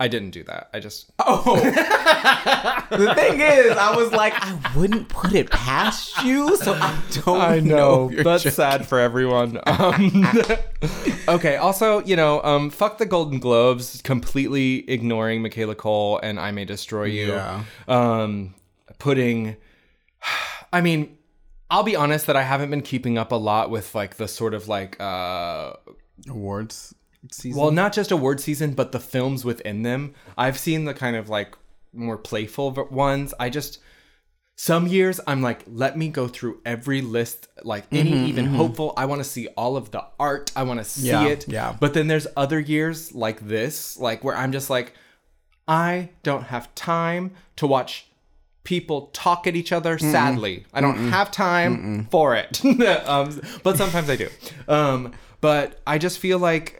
[0.00, 0.70] I didn't do that.
[0.72, 1.56] I just Oh,
[2.90, 7.40] the thing is, I was like, I wouldn't put it past you, so I don't
[7.40, 8.10] I know.
[8.10, 8.54] you're that's joking.
[8.56, 9.60] sad for everyone.
[9.66, 10.26] Um,
[11.28, 11.56] okay.
[11.56, 16.64] Also, you know, um, fuck the Golden Globes, completely ignoring Michaela Coel and I May
[16.64, 17.28] Destroy You.
[17.28, 17.64] Yeah.
[17.86, 18.54] Um,
[18.98, 19.56] putting,
[20.72, 21.18] I mean,
[21.70, 24.54] I'll be honest that I haven't been keeping up a lot with like the sort
[24.54, 25.74] of like uh
[26.28, 26.94] awards
[27.30, 27.60] season.
[27.60, 30.14] well, not just award season, but the films within them.
[30.38, 31.54] I've seen the kind of like
[31.92, 33.34] more playful ones.
[33.40, 33.78] I just
[34.56, 38.92] some years I'm like, let me go through every list, like any even hopeful.
[38.96, 40.52] I want to see all of the art.
[40.54, 41.48] I want to see Yeah, it.
[41.48, 41.74] yeah.
[41.80, 44.92] But then there's other years like this, like where I'm just like,
[45.66, 48.06] I don't have time to watch
[48.64, 49.98] people talk at each other.
[49.98, 52.62] Sadly, I don't have time for it.
[53.06, 54.28] um, but sometimes I do.
[54.68, 56.79] Um, but I just feel like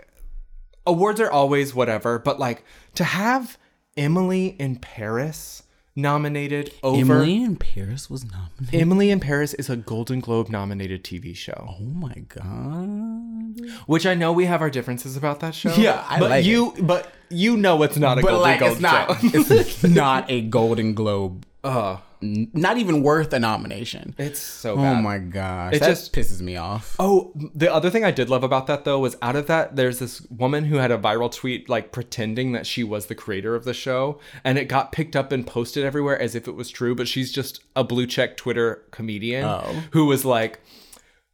[0.90, 2.18] awards are always whatever.
[2.18, 3.57] But like to have
[3.96, 5.62] Emily in Paris
[5.96, 8.81] nominated over Emily in Paris was nominated.
[8.81, 13.61] Emily in Paris is a Golden Globe nominated TV show, Oh my god!
[13.87, 15.74] which I know we have our differences about that show.
[15.74, 18.72] Yeah, I but like you, but you know it's not a But Golden like, Globe
[18.72, 19.20] it's not.
[19.20, 19.29] show.
[19.55, 21.44] it's not a Golden Globe.
[21.64, 24.14] Uh, Not even worth a nomination.
[24.18, 24.98] it's so oh bad.
[24.98, 25.74] Oh my gosh!
[25.74, 26.94] It that just- pisses me off.
[26.98, 29.98] Oh, the other thing I did love about that though was out of that there's
[30.00, 33.64] this woman who had a viral tweet like pretending that she was the creator of
[33.64, 36.94] the show and it got picked up and posted everywhere as if it was true,
[36.94, 39.83] but she's just a blue check Twitter comedian Oh.
[39.92, 40.61] who was like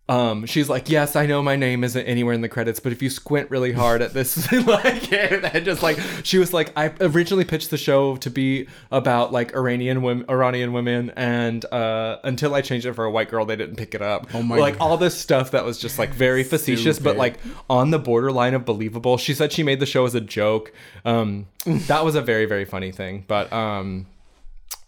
[0.08, 3.02] um she's like yes i know my name isn't anywhere in the credits but if
[3.02, 7.44] you squint really hard at this like and just like she was like i originally
[7.44, 12.60] pitched the show to be about like iranian women iranian women and uh until i
[12.60, 14.60] changed it for a white girl they didn't pick it up oh my god.
[14.60, 14.84] like God.
[14.84, 18.64] all this stuff that was just like very facetious but like on the borderline of
[18.64, 20.72] believable she said she made the show as a joke
[21.04, 24.06] um that was a very very funny thing but um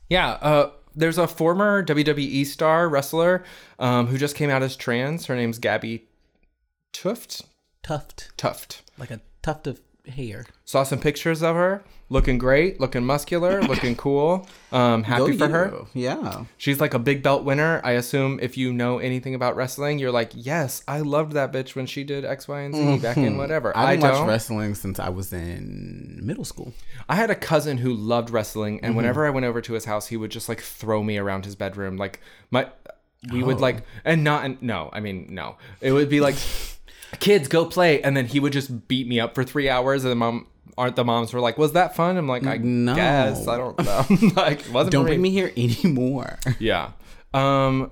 [0.09, 3.45] yeah, uh, there's a former WWE star wrestler
[3.79, 5.27] um, who just came out as trans.
[5.27, 6.03] Her name's Gabbi
[6.93, 7.43] Tuft.
[7.83, 8.83] Tuft, Tuft.
[8.99, 10.45] like a tuft of hair.
[10.65, 14.47] Saw some pictures of her, looking great, looking muscular, looking cool.
[14.73, 15.75] Um, happy Go for her.
[15.95, 16.45] Yeah.
[16.57, 17.81] She's like a big belt winner.
[17.85, 21.75] I assume if you know anything about wrestling, you're like, yes, I loved that bitch
[21.75, 23.77] when she did X, Y, and Z back in whatever.
[23.77, 26.73] I I haven't watched wrestling since I was in middle school.
[27.09, 28.85] I had a cousin who loved wrestling, Mm-hmm.
[28.85, 31.45] and whenever I went over to his house, he would just like throw me around
[31.45, 31.97] his bedroom.
[31.97, 32.69] Like my,
[33.33, 36.37] we would like, and not, and no, I mean no, it would be like,
[37.21, 40.11] kids go play, and then he would just beat me up for three hours, and
[40.11, 40.47] the mom.
[40.77, 42.17] Aren't the moms were like, was that fun?
[42.17, 42.95] I'm like, I No.
[42.95, 44.05] guess I don't know.
[44.41, 46.39] like, wasn't Don't bring me here anymore.
[46.61, 46.93] yeah.
[47.35, 47.91] Um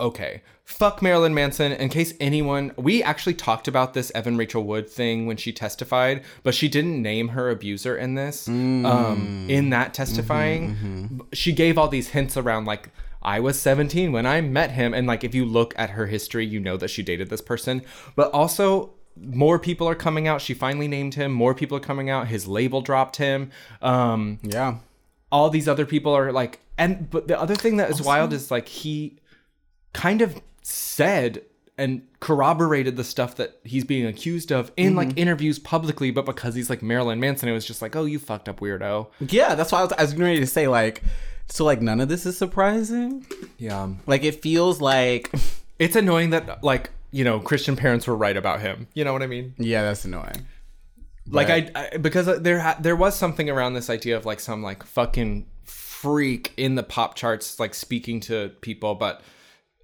[0.00, 0.42] okay.
[0.64, 1.72] Fuck Marilyn Manson.
[1.72, 6.22] In case anyone we actually talked about this Evan Rachel Wood thing when she testified,
[6.42, 8.48] but she didn't name her abuser in this.
[8.48, 11.20] Um in that testifying.
[11.34, 12.88] She gave all these hints around like
[13.22, 16.44] I was 17 when I met him and like if you look at her history,
[16.46, 17.82] you know that she dated this person.
[18.16, 20.40] But also more people are coming out.
[20.40, 21.32] She finally named him.
[21.32, 22.28] More people are coming out.
[22.28, 23.50] His label dropped him.
[23.80, 24.76] Um yeah.
[25.30, 28.50] all these other people are like and but the other thing that is wild is
[28.50, 29.18] like he
[29.92, 31.42] kind of said
[31.78, 36.54] and corroborated the stuff that he's being accused of in like interviews publicly but because
[36.54, 39.72] he's like Marilyn Manson it was just like oh you fucked up weirdo Yeah, that's
[39.72, 41.02] why I was, I was getting ready to say like,
[41.52, 43.26] so like none of this is surprising.
[43.58, 45.30] yeah Like it feels like,
[45.78, 49.22] it's annoying that like you know Christian parents were right about him you know what
[49.22, 50.46] I mean yeah, that's annoying.
[51.28, 54.62] like I, I because there ha- there was something around this idea of like some
[54.62, 59.20] like fucking freak in the pop charts like speaking to people but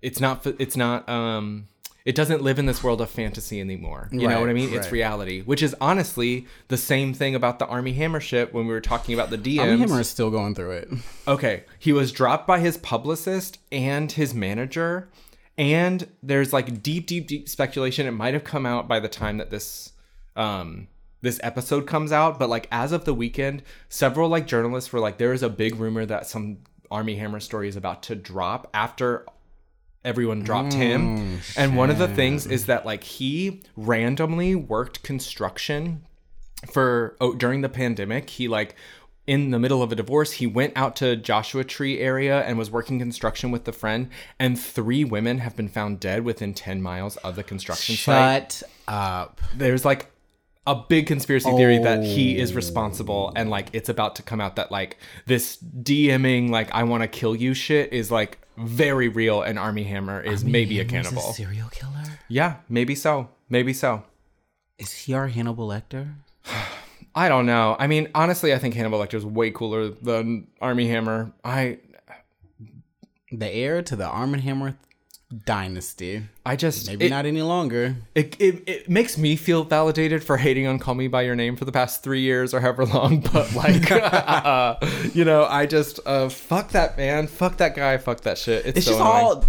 [0.02, 1.68] it's not it's not um
[2.08, 4.90] it doesn't live in this world of fantasy anymore you know what i mean it's
[4.90, 8.80] reality which is honestly the same thing about the Armie Hammer ship when we were
[8.80, 10.88] talking about the DMs Armie Hammer is still going through it.
[11.28, 15.10] Okay, he was dropped by his publicist and his manager,
[15.58, 18.06] and there's like deep, deep, deep speculation.
[18.06, 19.92] It might have come out by the time that this
[20.36, 20.88] um
[21.20, 25.18] this episode comes out, but like as of the weekend, several like journalists were like,
[25.18, 26.58] there is a big rumor that some
[26.90, 29.26] Armie Hammer story is about to drop after
[30.04, 31.40] everyone dropped mm, him.
[31.56, 36.04] And one of the things is that like he randomly worked construction
[36.72, 38.30] for oh, during the pandemic.
[38.30, 38.74] He like
[39.26, 42.70] in the middle of a divorce, he went out to Joshua Tree area and was
[42.70, 44.08] working construction with a friend.
[44.38, 48.70] And three women have been found dead within ten miles of the construction site Shut
[48.88, 49.40] up.
[49.54, 50.10] there's like
[50.66, 54.56] a big conspiracy theory that he is responsible and like it's about to come out
[54.56, 59.42] that like this DMing like I want to kill you shit is like very real
[59.42, 61.32] and Armie Hammer is maybe a Hammer's cannibal.
[61.32, 62.18] serial killer?
[62.28, 63.28] yeah, maybe so.
[63.48, 64.02] Maybe so.
[64.78, 66.14] Is he our Hannibal Lecter?
[67.14, 67.74] I don't know.
[67.78, 71.32] I mean, honestly, I think Hannibal Lecter is way cooler than Armie Hammer.
[71.44, 71.78] I
[73.32, 74.76] The heir to the Arm and Hammer
[75.44, 76.22] dynasty.
[76.46, 77.96] I just Maybe it, not any longer.
[78.14, 81.56] It, it, it makes me feel validated for hating on Call Me By Your Name
[81.56, 84.76] for the past three years or however long, but like, uh,
[85.12, 88.64] you know, I just, uh, fuck that man, fuck that guy, fuck that shit.
[88.66, 89.24] It's, It's so just annoying.
[89.24, 89.44] all.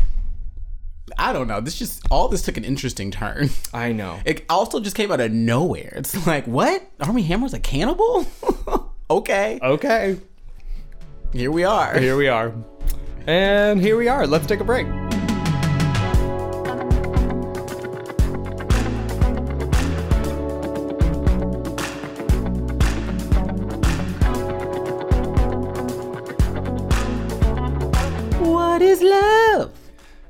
[1.17, 1.59] I don't know.
[1.59, 3.49] This just all this took an interesting turn.
[3.73, 4.19] I know.
[4.25, 5.93] It also just came out of nowhere.
[5.95, 6.83] It's like, what?
[6.99, 8.25] Armie Hammer's a cannibal?
[9.09, 9.59] okay.
[9.61, 10.17] Okay,
[11.33, 11.97] Here we are.
[11.99, 12.53] here we are.
[13.25, 14.27] And here we are.
[14.27, 14.85] Let's take a break.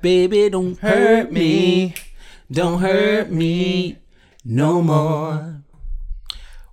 [0.01, 1.93] Baby, don't hurt me.
[2.51, 3.97] Don't hurt me
[4.45, 5.61] no more.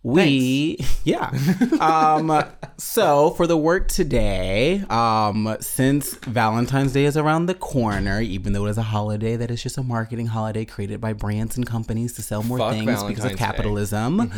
[0.02, 1.30] We yeah.
[1.80, 2.44] um
[2.78, 8.66] so for the work today, um since Valentine's Day is around the corner, even though
[8.66, 12.12] it is a holiday that is just a marketing holiday created by brands and companies
[12.12, 13.36] to sell more Fuck things because Valentine's of Day.
[13.36, 14.32] capitalism.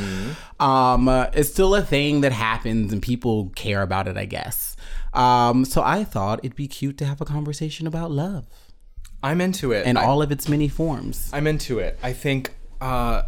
[0.59, 4.75] Um uh, it's still a thing that happens and people care about it, I guess.
[5.13, 8.47] Um so I thought it'd be cute to have a conversation about love
[9.23, 9.87] I'm into it.
[9.87, 11.31] in I- all of its many forms.
[11.33, 11.99] I'm into it.
[12.03, 13.23] I think uh,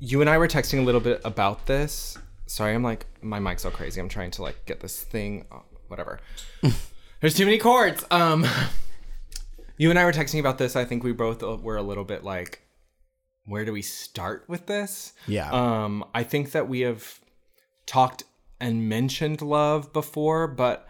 [0.00, 2.16] you and I were texting a little bit about this.
[2.46, 4.00] Sorry, I'm like my mic's all crazy.
[4.00, 5.46] I'm trying to like get this thing.
[5.50, 6.20] Oh, whatever.
[7.20, 8.04] There's too many cords.
[8.10, 8.46] Um,
[9.78, 10.76] you and I were texting about this.
[10.76, 12.60] I think we both were a little bit like,
[13.46, 15.12] where do we start with this?
[15.26, 15.50] Yeah.
[15.50, 17.20] Um, I think that we have
[17.86, 18.24] talked
[18.60, 20.86] and mentioned love before, but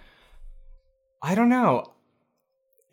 [1.23, 1.94] I don't know.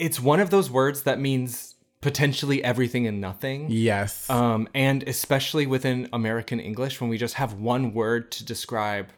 [0.01, 3.67] It's one of those words that means potentially everything and nothing.
[3.69, 4.27] Yes.
[4.29, 9.09] Um, and especially within American English, when we just have one word to describe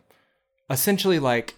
[0.70, 1.56] essentially like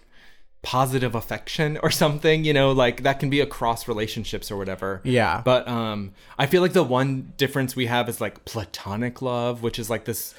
[0.62, 5.00] positive affection or something, you know, like that can be across relationships or whatever.
[5.04, 5.42] Yeah.
[5.44, 9.78] But um, I feel like the one difference we have is like platonic love, which
[9.78, 10.34] is like this,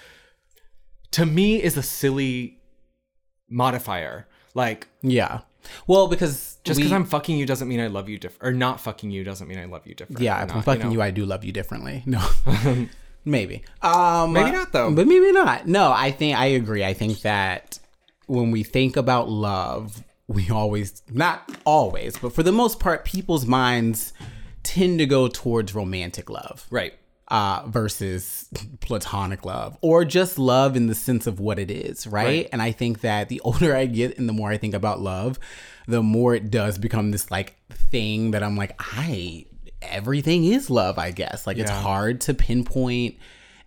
[1.12, 2.60] to me, is a silly
[3.50, 4.28] modifier.
[4.54, 5.42] Like, yeah.
[5.88, 8.80] Well, because just because I'm fucking you doesn't mean I love you different, or not
[8.82, 10.22] fucking you doesn't mean I love you different.
[10.22, 10.92] yeah, if not, I'm fucking know?
[10.92, 12.04] you, I do love you differently.
[12.06, 12.26] No,
[13.26, 13.64] maybe.
[13.82, 14.92] Um, Maybe not, though.
[14.92, 15.68] But maybe not.
[15.68, 16.84] No, I think I agree.
[16.86, 17.80] I think that
[18.28, 23.46] when we think about love, we always not always, but for the most part, people's
[23.46, 24.14] minds
[24.64, 26.66] tend to go towards romantic love.
[26.70, 26.94] Right.
[27.30, 32.26] Uh, versus platonic love or just love in the sense of what it is, right?
[32.26, 32.50] Right.
[32.52, 35.40] And I think that the older I get and the more I think about love,
[35.88, 39.46] the more it does become this like thing that I'm like, I,
[39.82, 41.48] everything is love, I guess.
[41.48, 43.18] Like it's hard to pinpoint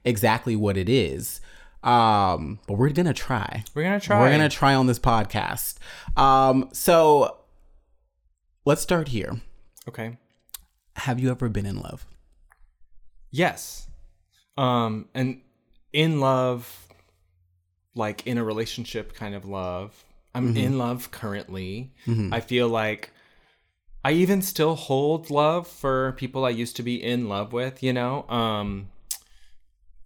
[0.04, 1.40] exactly what it is.
[1.82, 3.64] Um, but we're gonna try.
[3.74, 4.20] We're gonna try.
[4.20, 5.76] We're gonna try on this podcast.
[6.14, 7.38] Um, so
[8.66, 9.40] let's start here.
[9.88, 10.18] Okay.
[10.96, 12.06] Have you ever been in love?
[13.30, 13.86] Yes.
[14.56, 15.40] Um, and
[15.92, 16.88] in love,
[17.94, 20.04] like in a relationship kind of love.
[20.34, 21.92] I'm in love currently.
[22.32, 23.10] I feel like
[24.04, 27.92] I even still hold love for people I used to be in love with, you
[27.92, 28.28] know?
[28.28, 28.88] Um,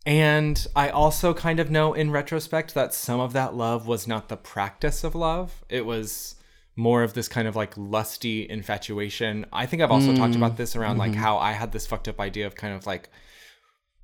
[0.06, 4.28] and I also kind of know in retrospect that some of that love was not
[4.28, 5.64] the practice of love.
[5.68, 6.36] It was
[6.76, 9.46] more of this kind of like lusty infatuation.
[9.52, 12.18] I think I've also talked about this around like how I had this fucked up
[12.20, 13.08] idea of kind of like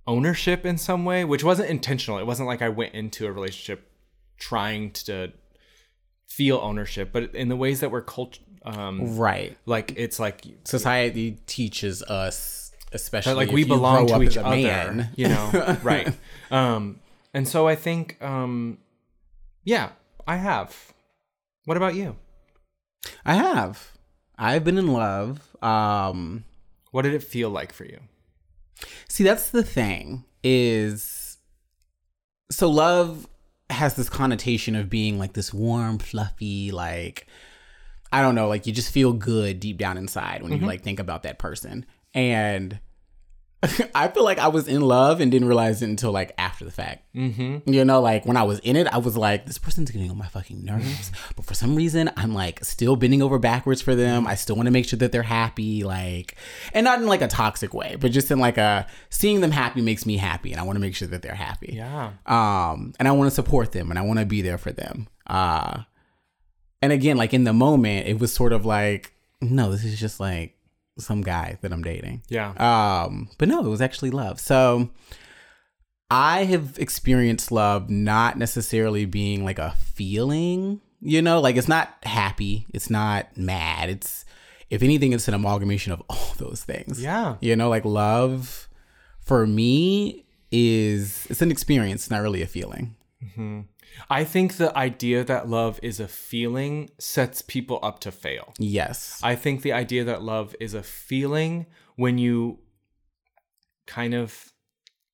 [0.07, 2.19] ownership in some way, which wasn't intentional.
[2.19, 3.91] It wasn't like I went into a relationship
[4.39, 5.33] trying to
[6.29, 9.57] feel ownership, but in the ways that we're cult um Right.
[9.65, 15.09] like it's like society teaches us especially like we belong to each other man.
[15.17, 16.13] you know right
[16.51, 17.01] um
[17.33, 18.77] and so i think um
[19.65, 19.93] yeah
[20.27, 20.93] i have
[21.65, 22.17] what about you
[23.25, 23.93] i have.
[24.39, 26.45] I've been in love um
[26.91, 28.01] what did it feel like for you?
[29.09, 31.39] See that's the thing is
[32.51, 33.29] so love
[33.69, 37.27] has this connotation of being like this warm, fluffy, like
[38.13, 40.99] I don't know, like you just feel good deep down inside when you like think
[40.99, 41.87] about that person.
[42.13, 42.81] And
[43.95, 46.71] I feel like I was in love and didn't realize it until like after the
[46.71, 47.05] fact.
[47.15, 47.71] Mm-hmm.
[47.71, 50.17] You know, like when I was in it, I was like, this person's getting on
[50.17, 51.13] my fucking nerves.
[51.37, 54.27] but for some reason, I'm like still bending over backwards for them.
[54.27, 55.85] I still want to make sure that they're happy.
[55.85, 56.37] Like,
[56.73, 59.83] and not in like a toxic way, but just in like a seeing them happy
[59.83, 60.53] makes me happy.
[60.53, 61.75] And I want to make sure that they're happy.
[61.75, 62.13] Yeah.
[62.25, 65.07] Um, and I want to support them and I want to be there for them.
[65.27, 65.83] Uh,
[66.81, 70.19] and again, like in the moment, it was sort of like, no, this is just
[70.19, 70.57] like
[71.01, 72.23] some guy that I'm dating.
[72.29, 72.51] Yeah.
[72.53, 74.41] Um, but no, it was actually love.
[74.41, 74.91] So
[76.11, 81.95] I have experienced love not necessarily being like a feeling, you know, like it's not
[82.03, 83.89] happy, it's not mad.
[83.89, 84.25] It's
[84.71, 87.03] if anything, it's an amalgamation of all those things.
[87.03, 87.37] Yeah.
[87.41, 88.69] You know, like love
[89.21, 92.97] for me is it's an experience, not really a feeling.
[94.09, 98.55] I think the idea that love is a feeling sets people up to fail.
[98.59, 99.21] Yes.
[99.23, 102.59] I think the idea that love is a feeling when you
[103.87, 104.53] kind of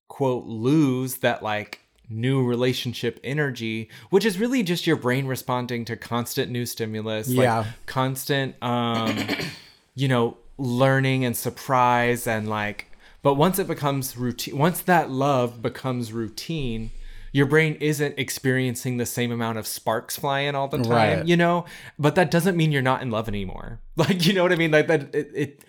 [0.09, 5.97] quote lose that like new relationship energy, which is really just your brain responding to
[5.97, 7.59] constant new stimulus, Yeah.
[7.59, 9.16] like constant um
[9.95, 12.87] you know, learning and surprise and like
[13.22, 16.91] but once it becomes routine once that love becomes routine,
[17.37, 21.26] your brain isn't experiencing the same amount of sparks flying all the time, Right.
[21.26, 21.66] you know?
[21.99, 23.80] But that doesn't mean you're not in love anymore.
[23.97, 24.70] Like, you know what I mean?
[24.70, 25.64] Like that it, it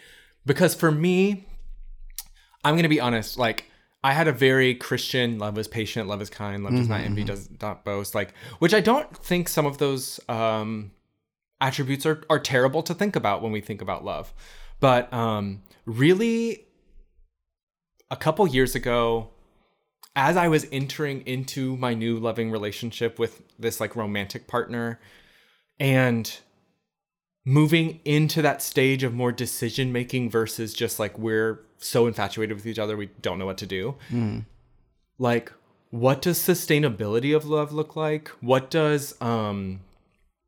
[0.45, 1.45] because for me,
[2.63, 3.65] I'm gonna be honest, like
[4.03, 7.24] I had a very Christian love is patient, love is kind, love does not envy,
[7.26, 10.91] does not boast, like which I don't think some of those um
[11.59, 14.34] attributes are, are terrible to think about when we think about love.
[14.80, 16.65] But um really
[18.09, 19.30] a couple years ago,
[20.18, 24.99] as I was entering into my new loving relationship with this like romantic partner
[25.80, 26.39] and
[27.45, 32.65] moving into that stage of more decision making versus just like we're so infatuated with
[32.65, 33.95] each other we don't know what to do.
[35.20, 35.53] Like
[35.91, 38.30] what does sustainability of love look like?
[38.41, 39.82] What does um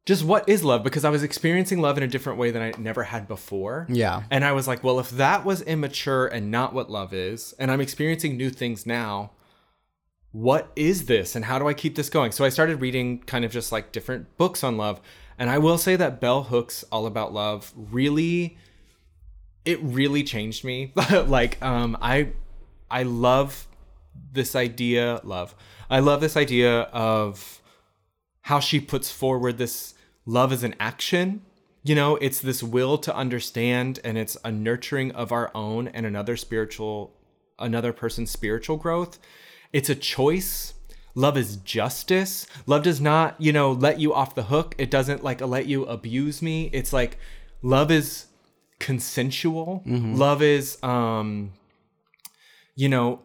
[0.07, 2.73] just what is love because I was experiencing love in a different way than I
[2.79, 3.85] never had before.
[3.87, 4.23] Yeah.
[4.31, 7.69] And I was like, well, if that was immature and not what love is, and
[7.69, 9.29] I'm experiencing new things now,
[10.31, 12.31] what is this and how do I keep this going?
[12.31, 15.01] So I started reading kind of just like different books on love.
[15.37, 18.57] And I will say that Bell Hooks All About Love really
[19.65, 20.93] it really changed me.
[21.11, 22.33] like um I
[22.91, 23.67] I love
[24.31, 25.55] this idea, love.
[25.89, 27.61] I love this idea of
[28.41, 31.41] how she puts forward this love as an action.
[31.83, 36.05] You know, it's this will to understand and it's a nurturing of our own and
[36.05, 37.15] another spiritual
[37.57, 39.19] another person's spiritual growth.
[39.73, 40.73] It's a choice.
[41.15, 42.47] Love is justice.
[42.65, 44.75] Love does not, you know, let you off the hook.
[44.77, 46.69] It doesn't like let you abuse me.
[46.71, 47.17] It's like
[47.61, 48.27] love is
[48.79, 49.83] consensual.
[49.85, 51.51] Love is um
[52.75, 53.19] you know,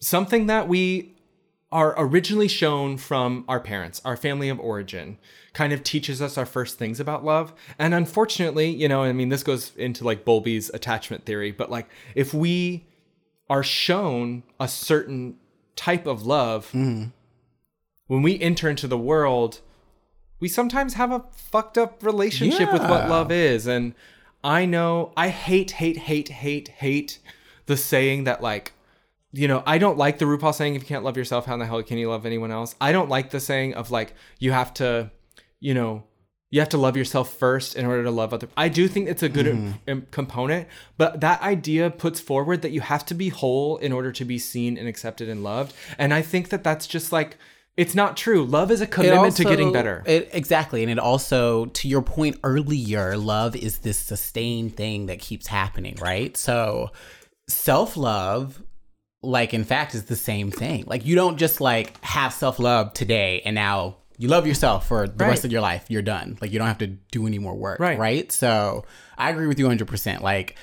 [0.00, 1.14] something that we
[1.70, 5.18] are originally shown from our parents, our family of origin,
[5.52, 7.52] kind of teaches us our first things about love.
[7.78, 11.88] And unfortunately, you know, I mean, this goes into like Bowlby's attachment theory, but like
[12.14, 12.86] if we
[13.50, 15.36] are shown a certain
[15.80, 17.06] type of love, mm-hmm.
[18.06, 19.62] when we enter into the world,
[20.38, 23.66] we sometimes have a fucked up relationship with what love is.
[23.66, 23.94] And
[24.44, 27.18] I know I hate, hate, hate, hate, hate
[27.64, 28.74] the saying that like,
[29.32, 31.60] you know, I don't like the RuPaul saying if you can't love yourself, how in
[31.60, 32.74] the hell can you love anyone else?
[32.78, 35.10] I don't like the saying of like you have to,
[35.60, 36.04] you know,
[36.50, 38.48] you have to love yourself first in order to love other.
[38.56, 42.80] I do think it's a good um, component, but that idea puts forward that you
[42.80, 45.72] have to be whole in order to be seen and accepted and loved.
[45.96, 47.36] And I think that that's just like
[47.76, 48.44] it's not true.
[48.44, 50.02] Love is a It commitment to getting better.
[50.04, 50.82] It, exactly.
[50.82, 55.96] And it also, to your point earlier, love is this sustained thing that keeps happening,
[56.00, 56.36] right?
[56.36, 56.90] So
[57.48, 58.60] self love,
[59.22, 60.84] like, in fact, is the same thing.
[60.86, 65.08] Like, you don't just like have self love today and now you love yourself for
[65.08, 65.30] the Right.
[65.30, 65.86] rest of your life.
[65.88, 66.38] You're done.
[66.40, 67.98] Like, you don't have to do any more work, Right.
[67.98, 68.30] right?
[68.30, 68.84] So
[69.18, 70.22] I agree with you 100%.
[70.22, 70.56] Like,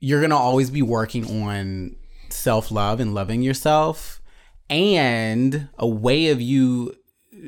[0.00, 1.96] you're going to always be working on
[2.30, 4.20] self love and loving yourself.
[4.68, 6.94] And a way of you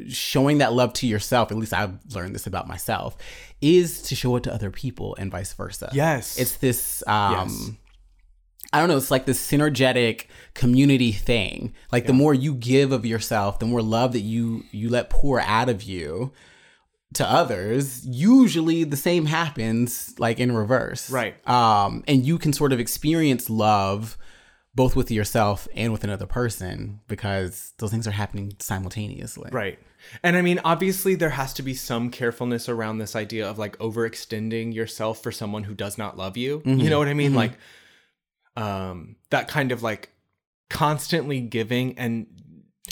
[0.08, 3.16] showing that love to yourself, at least I've learned this about myself,
[3.60, 5.90] is to show it to other people and vice versa.
[5.92, 6.38] Yes.
[6.38, 7.70] It's this um Yes.
[8.72, 11.74] I don't know, it's like this synergetic community thing.
[11.92, 15.40] Like the more you give of yourself, the more love that you you let pour
[15.40, 16.32] out of you
[17.14, 21.10] to others, usually the same happens like in reverse.
[21.10, 21.34] Right.
[21.48, 24.18] Um and you can sort of experience love
[24.74, 29.48] both with yourself and with another person because those things are happening simultaneously.
[29.50, 29.78] Right.
[30.22, 33.78] And I mean, obviously, there has to be some carefulness around this idea of like
[33.78, 36.62] overextending yourself for someone who does not love you.
[36.64, 37.34] You know what I mean?
[37.34, 37.52] Like,
[38.56, 40.10] um, that kind of like
[40.68, 42.26] constantly giving and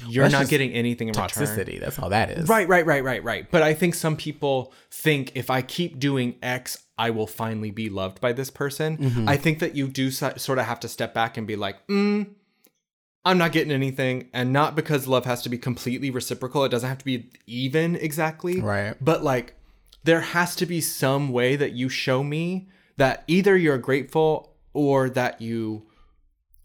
[0.08, 1.46] you're That's not getting anything in return.
[1.46, 1.78] Toxicity.
[1.78, 2.48] That's all that is.
[2.48, 3.50] Right, right, right, right, right.
[3.50, 7.88] But I think some people think if I keep doing X, I will finally be
[7.88, 8.98] loved by this person.
[8.98, 9.28] Mm-hmm.
[9.28, 11.86] I think that you do so- sort of have to step back and be like,
[11.86, 12.26] mm,
[13.24, 14.30] I'm not getting anything.
[14.32, 17.94] And not because love has to be completely reciprocal, it doesn't have to be even
[17.94, 18.60] exactly.
[18.60, 18.96] Right.
[19.00, 19.54] But like,
[20.02, 25.08] there has to be some way that you show me that either you're grateful or
[25.10, 25.86] that you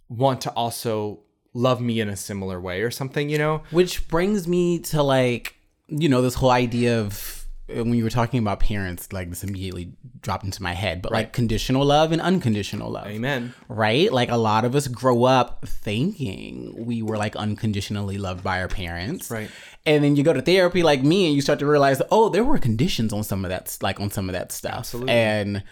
[0.09, 1.21] want to also
[1.53, 3.63] love me in a similar way or something, you know?
[3.71, 5.55] Which brings me to like,
[5.87, 9.43] you know, this whole idea of uh, when you were talking about parents, like this
[9.43, 13.07] immediately dropped into my head, but like conditional love and unconditional love.
[13.07, 13.53] Amen.
[13.67, 14.11] Right?
[14.11, 18.67] Like a lot of us grow up thinking we were like unconditionally loved by our
[18.67, 19.29] parents.
[19.29, 19.49] Right.
[19.85, 22.43] And then you go to therapy like me and you start to realize, oh, there
[22.43, 24.79] were conditions on some of that, like on some of that stuff.
[24.79, 25.13] Absolutely.
[25.13, 25.63] And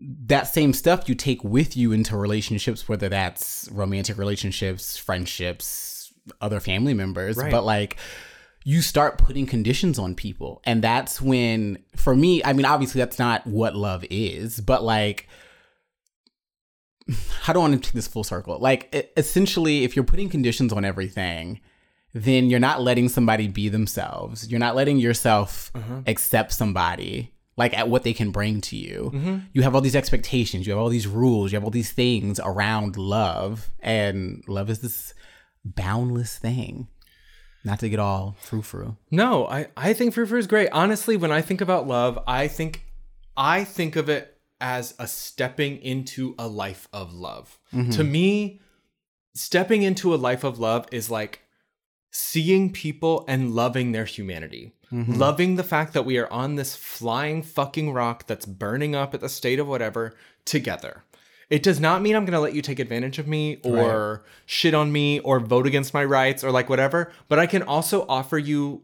[0.00, 6.60] that same stuff you take with you into relationships, whether that's romantic relationships, friendships, other
[6.60, 7.50] family members, Right.
[7.50, 7.96] but like
[8.64, 10.60] you start putting conditions on people.
[10.64, 15.28] And that's when, for me, I mean, obviously that's not what love is, but like,
[17.40, 18.58] how do I want to take this full circle?
[18.58, 21.60] Like, essentially, if you're putting conditions on everything,
[22.12, 24.50] then you're not letting somebody be themselves.
[24.50, 26.02] You're not letting yourself uh-huh.
[26.06, 29.10] accept somebody like at what they can bring to you.
[29.14, 29.38] Mm-hmm.
[29.52, 32.40] You have all these expectations, you have all these rules, you have all these things
[32.42, 35.14] around love, and love is this
[35.64, 36.88] boundless thing.
[37.62, 38.96] Not to get all frou frou.
[39.10, 40.70] No, I, I think frou frou is great.
[40.72, 42.86] Honestly, when I think about love, I think
[43.36, 47.58] I think of it as a stepping into a life of love.
[47.72, 47.90] Mm-hmm.
[47.92, 48.60] To me,
[49.34, 51.42] stepping into a life of love is like
[52.10, 54.72] seeing people and loving their humanity.
[54.92, 55.14] Mm-hmm.
[55.14, 59.20] Loving the fact that we are on this flying fucking rock that's burning up at
[59.20, 60.14] the state of whatever
[60.44, 61.04] together.
[61.48, 64.72] It does not mean I'm going to let you take advantage of me or shit
[64.72, 68.38] on me or vote against my rights or like whatever, but I can also offer
[68.38, 68.82] you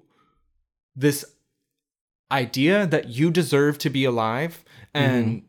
[0.96, 1.24] this
[2.30, 5.46] idea that you deserve to be alive and mm-hmm.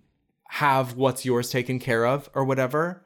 [0.49, 3.03] have what's yours taken care of or whatever.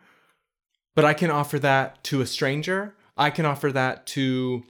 [0.93, 2.95] But I can offer that to a stranger.
[3.16, 4.64] I can offer that to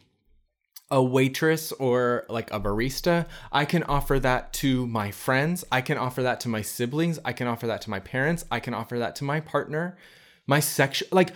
[0.92, 3.26] a waitress or like a barista.
[3.52, 5.64] I can offer that to my friends.
[5.72, 7.18] I can offer that to my siblings.
[7.24, 8.46] I can offer that to my parents.
[8.52, 9.98] I can offer that to my partner,
[10.46, 11.08] my section.
[11.12, 11.32] Like,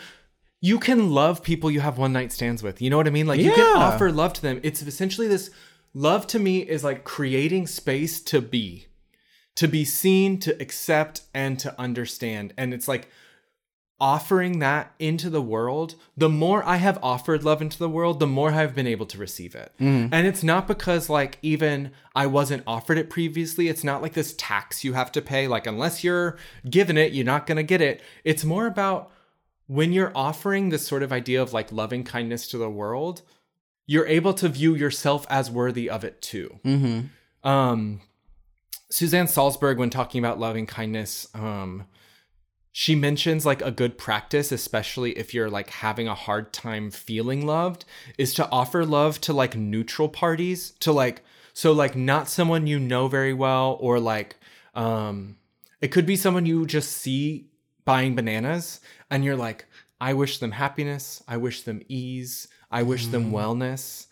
[0.61, 2.81] you can love people you have one night stands with.
[2.81, 3.27] You know what I mean?
[3.27, 4.59] Like, you can offer love to them.
[4.61, 5.51] It's essentially this
[5.93, 8.87] love to me is like creating space to be,
[9.55, 12.53] to be seen, to accept, and to understand.
[12.57, 13.09] And it's like,
[13.99, 18.27] offering that into the world, the more I have offered love into the world, the
[18.27, 19.71] more I've been able to receive it.
[20.13, 23.69] And it's not because like even I wasn't offered it previously.
[23.69, 25.47] It's not like this tax you have to pay.
[25.47, 26.37] Like unless you're
[26.69, 28.01] given it, you're not gonna get it.
[28.25, 29.11] It's more about
[29.67, 33.21] when you're offering this sort of idea of like loving kindness to the world,
[33.87, 36.59] you're able to view yourself as worthy of it too.
[37.43, 38.01] Um,
[38.89, 41.85] Suzanne Salzberg, when talking about loving kindness, um,
[42.77, 47.45] she mentions like a good practice, especially if you're like having a hard time feeling
[47.45, 47.85] loved,
[48.17, 51.23] is to offer love to like neutral parties, to like,
[51.53, 54.35] so like not someone you know very well, or like,
[54.73, 55.37] um,
[55.79, 57.47] it could be someone you just see
[57.85, 59.67] buying bananas and you're like,
[60.01, 64.07] I wish them happiness, I wish them ease, I wish them wellness.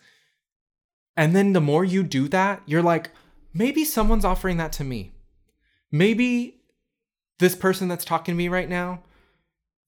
[1.18, 3.10] And then the more you do that, you're like,
[3.52, 5.12] maybe someone's offering that to me.
[5.92, 6.62] Maybe
[7.44, 9.02] this person that's talking to me right now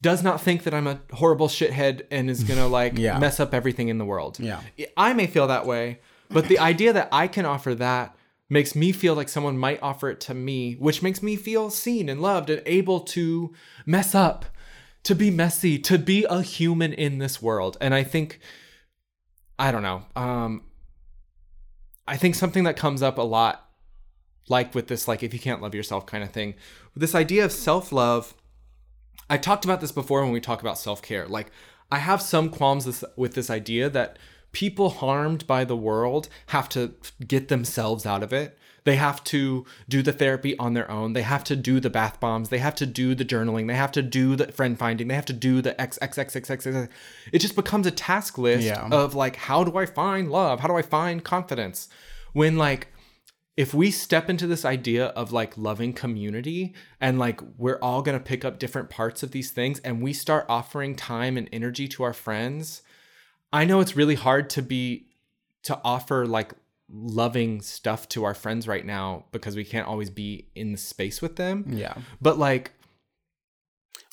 [0.03, 3.19] does not think that I'm a horrible shithead and is gonna like Yeah.
[3.19, 4.39] mess up everything in the world.
[4.39, 4.61] Yeah.
[4.97, 8.15] I may feel that way, but the idea that I can offer that
[8.51, 12.09] makes me feel like someone might offer it to me, which makes me feel seen
[12.11, 13.55] and loved and able to
[13.87, 14.45] mess up,
[15.05, 17.77] to be messy, to be a human in this world.
[17.81, 18.39] And I think
[19.59, 20.03] I don't know.
[20.15, 20.63] Um
[22.07, 23.66] I think something that comes up a lot
[24.49, 26.55] like with this like if you can't love yourself kind of thing.
[26.95, 28.35] This idea of self-love
[29.29, 31.27] I talked about this before when we talk about self-care.
[31.27, 31.49] Like
[31.91, 34.19] I have some qualms with, with this idea that
[34.53, 36.95] people harmed by the world have to
[37.27, 38.57] get themselves out of it.
[38.85, 41.13] They have to do the therapy on their own.
[41.13, 42.51] They have to do the bath bombs.
[42.51, 43.67] They have to do the journaling.
[43.67, 45.09] They have to do the friend finding.
[45.09, 46.89] They have to do the XXXXX.
[47.33, 48.87] It just becomes a task list Yeah.
[48.93, 50.61] of like, how do I find love?
[50.61, 51.89] How do I find confidence?
[52.33, 52.87] When like
[53.57, 58.17] if we step into this idea of like loving community and like we're all going
[58.17, 61.89] to pick up different parts of these things and we start offering time and energy
[61.89, 62.83] to our friends,
[63.53, 65.07] I know it's really hard to be
[65.63, 66.53] to offer like
[66.89, 71.23] loving stuff to our friends right now because we can't always be in the space
[71.23, 71.65] with them.
[71.69, 71.95] Yeah.
[72.21, 72.73] But like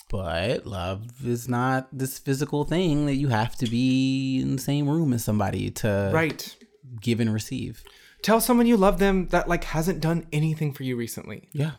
[0.10, 4.88] But love is not this physical thing that you have to be in the same
[4.88, 6.56] room as somebody to right.
[7.02, 7.84] give and receive.
[8.24, 11.50] Tell someone you love them that like hasn't done anything for you recently.
[11.52, 11.74] Yeah.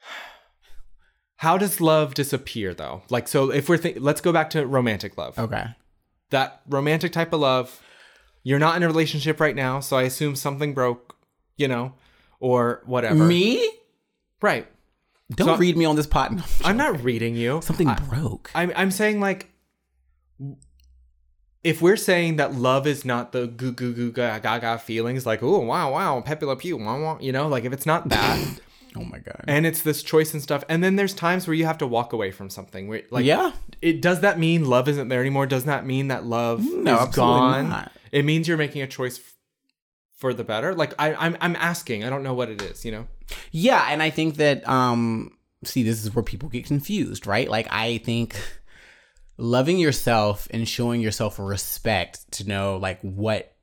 [1.36, 3.02] How does love disappear though?
[3.10, 5.38] Like so if we're th- let's go back to romantic love.
[5.38, 5.66] Okay.
[6.30, 7.82] That romantic type of love.
[8.42, 11.16] You're not in a relationship right now, so I assume something broke,
[11.56, 11.94] you know,
[12.40, 13.24] or whatever.
[13.24, 13.70] Me?
[14.42, 14.66] Right.
[15.34, 16.32] Don't So- read me on this pot.
[16.32, 17.60] No, I'm not reading you.
[17.62, 18.50] Something I, broke.
[18.54, 19.50] I'm I'm saying like
[21.64, 25.24] if we're saying that love is not the goo goo goo ga ga ga feelings
[25.26, 28.08] like oh wow wow pepe le pew wow wow you know like if it's not
[28.10, 28.60] that
[28.96, 29.42] oh my god.
[29.48, 32.12] and it's this choice and stuff and then there's times where you have to walk
[32.12, 33.50] away from something where like yeah.
[33.82, 37.14] it does that mean love isn't there anymore does that mean that love No, is
[37.16, 37.90] gone not.
[38.12, 39.34] it means you're making a choice f-
[40.16, 42.92] for the better like I, I'm, I'm asking i don't know what it is you
[42.92, 43.06] know
[43.50, 45.32] Yeah, and I think that um
[45.64, 47.48] see this is where people get confused, right?
[47.48, 48.36] Like I think
[49.36, 53.54] loving yourself and showing yourself respect to know like what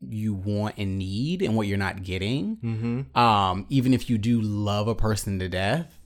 [0.00, 2.56] you want and need and what you're not getting.
[2.56, 3.18] mm-hmm.
[3.18, 5.98] Um even if you do love a person to death,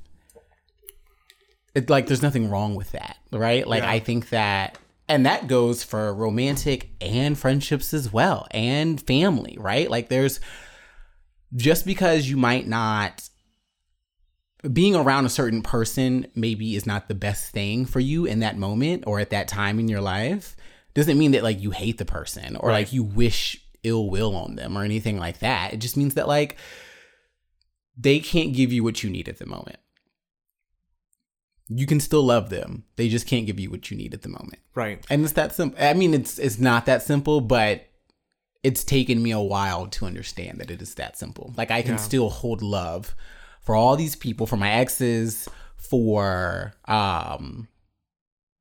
[1.74, 3.66] it's like there's nothing wrong with that, right?
[3.66, 3.90] Like Yeah.
[3.90, 9.90] I think that and that goes for romantic and friendships as well and family, right?
[9.90, 10.40] Like there's
[11.54, 13.28] just because you might not
[14.70, 18.56] being around a certain person maybe is not the best thing for you in that
[18.56, 20.54] moment or at that time in your life
[20.94, 24.54] doesn't mean that like you hate the person or like you wish ill will on
[24.54, 25.72] them or anything like that.
[25.72, 26.56] It just means that like
[27.96, 29.78] they can't give you what you need at the moment.
[31.68, 32.84] You can still love them.
[32.96, 34.58] They just can't give you what you need at the moment.
[34.74, 35.78] right And it's that simple.
[35.82, 37.86] I mean, it's it's not that simple, but
[38.62, 41.52] it's taken me a while to understand that it is that simple.
[41.56, 41.96] Like I can Yeah.
[41.96, 43.16] still hold love
[43.62, 47.68] for all these people, for my exes, for um,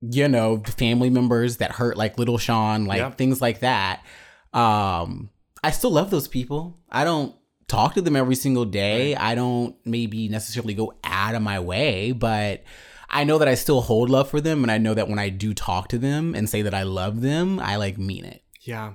[0.00, 3.10] you know, the family members that hurt, like little Sean, like Yeah.
[3.10, 4.04] things like that.
[4.52, 5.30] Um,
[5.62, 6.78] I still love those people.
[6.90, 7.34] I don't
[7.68, 9.14] talk to them every single day.
[9.14, 12.64] I don't maybe necessarily go out of my way, but
[13.08, 15.28] I know that I still hold love for them and I know that when I
[15.28, 18.42] do talk to them and say that I love them, I like mean it.
[18.60, 18.94] Yeah.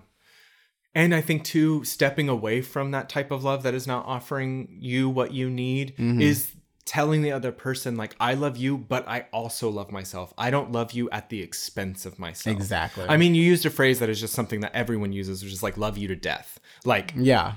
[0.95, 4.77] And I think too, stepping away from that type of love that is not offering
[4.79, 6.21] you what you need Mm-hmm.
[6.21, 6.53] is
[6.85, 10.33] telling the other person, like, I love you, but I also love myself.
[10.37, 12.55] I don't love you at the expense of myself.
[12.55, 13.05] Exactly.
[13.09, 15.61] I mean, you used a phrase that is just something that everyone uses, which is
[15.61, 16.59] like, love you to death.
[16.85, 17.55] Like, Yeah.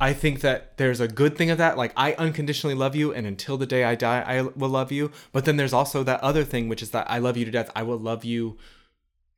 [0.00, 1.78] I think that there's a good thing of that.
[1.78, 5.12] Like, I unconditionally love you, and until the day I die, I will love you.
[5.30, 7.70] But then there's also that other thing, which is that I love you to death.
[7.76, 8.58] I will love you.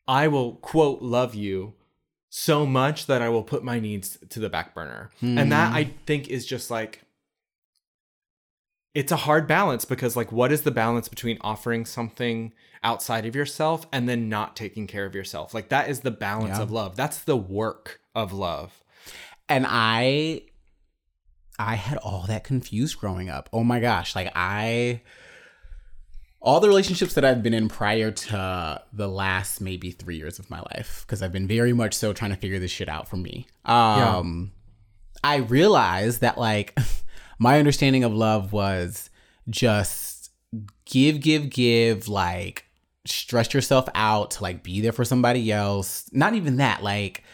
[0.09, 1.75] I will, quote, love you
[2.29, 5.11] so much that I will put my needs to the back burner.
[5.21, 5.77] And that hmm.
[5.77, 7.03] I think is just like,
[8.95, 12.53] it's a hard balance because, like, what is the balance between offering something
[12.83, 15.53] outside of yourself and then not taking care of yourself?
[15.53, 16.63] Like, that is the balance Yeah.
[16.63, 16.97] of love.
[16.97, 18.83] That's the work of love.
[19.49, 20.43] And I
[21.59, 23.49] I had all that confused growing up.
[23.53, 25.03] Oh my gosh, like I
[26.47, 30.49] all the relationships that I've been in prior to the last maybe 3 years of
[30.49, 33.17] my life because I've been very much so trying to figure this shit out for
[33.17, 33.49] me.
[33.65, 34.53] Um
[35.25, 36.79] I realized that like
[37.41, 39.11] my understanding of love was
[39.51, 40.31] just
[40.85, 42.65] give give give like
[43.05, 46.09] stress yourself out to like be there for somebody else.
[46.13, 47.25] Not even that like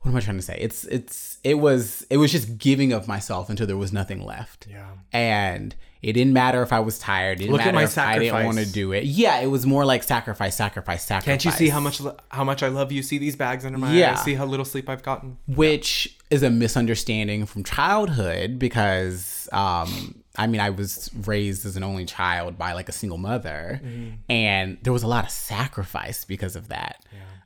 [0.00, 0.58] what am I trying to say?
[0.60, 4.66] It's it's it was it was just giving of myself until there was nothing left.
[4.68, 4.90] Yeah.
[5.10, 7.38] And it didn't matter if I was tired.
[7.38, 9.04] It didn't Look at my if I didn't want to do it.
[9.04, 11.24] Yeah, it was more like sacrifice, sacrifice, sacrifice.
[11.24, 12.00] Can't you see how much
[12.30, 13.02] how much I love you?
[13.04, 14.12] See these bags under my Yeah.
[14.12, 14.22] eyes.
[14.24, 15.38] See how little sleep I've gotten.
[15.46, 21.84] which is a misunderstanding from childhood because um I mean I was raised as an
[21.84, 24.10] only child by like a single mother Mm-hmm.
[24.30, 27.04] and there was a lot of sacrifice because of that.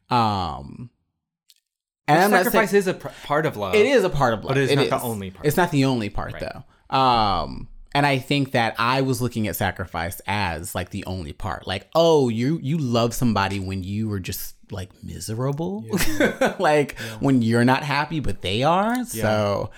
[0.09, 0.91] Um
[2.09, 3.75] and I'm not saying- Sacrifice is a pr- part of love.
[3.75, 4.51] It is a part of love.
[4.51, 5.45] But it is not the only part.
[5.47, 6.97] It's not the only part though.
[6.97, 11.67] Um and I think that I was looking at sacrifice as like the only part.
[11.67, 15.85] Like, oh, you you love somebody when you were just like miserable.
[16.59, 19.05] like when you're not happy but they are.
[19.07, 19.71] So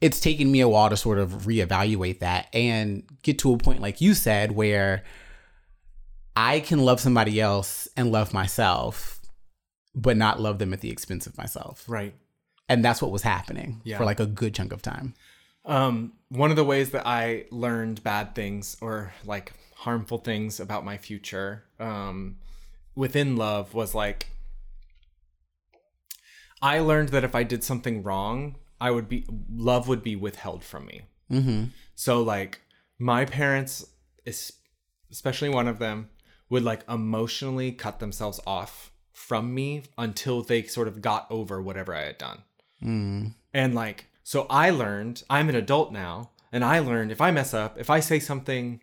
[0.00, 3.80] it's taken me a while to sort of reevaluate that and get to a point
[3.82, 5.04] like you said where
[6.36, 9.20] I can love somebody else and love myself
[9.94, 12.14] but not love them at the expense of myself Right.
[12.68, 13.98] and that's what was happening Yeah.
[13.98, 15.12] for like a good chunk of time.
[15.64, 20.84] Um, one of the ways that I learned bad things or like harmful things about
[20.84, 22.38] my future um,
[22.94, 24.30] within love was like
[26.62, 30.62] I learned that if I did something wrong, I would be love would be withheld
[30.64, 31.02] from me.
[31.30, 31.64] Mm-hmm.
[31.94, 32.60] So like
[32.98, 33.86] my parents,
[35.10, 36.10] especially one of them,
[36.48, 41.94] would like emotionally cut themselves off from me until they sort of got over whatever
[41.94, 42.42] I had done.
[42.82, 43.34] Mm.
[43.54, 47.52] And like, so I learned, I'm an adult now, and I learned if I mess
[47.52, 48.80] up, if I say something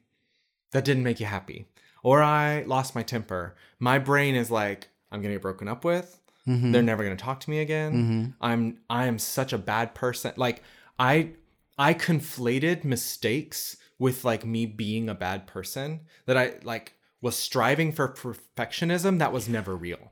[0.73, 1.67] that didn't make you happy,
[2.03, 6.19] or I lost my temper, my brain is like, I'm gonna get broken up with.
[6.45, 6.73] Mhm.
[6.73, 7.93] They're never gonna talk to me again.
[7.93, 8.33] Mhm.
[8.41, 10.33] I'm I am such a bad person.
[10.35, 10.63] Like
[10.99, 11.31] I
[11.77, 17.93] I conflated mistakes with like me being a bad person that I like was striving
[17.93, 20.11] for perfectionism that was never real.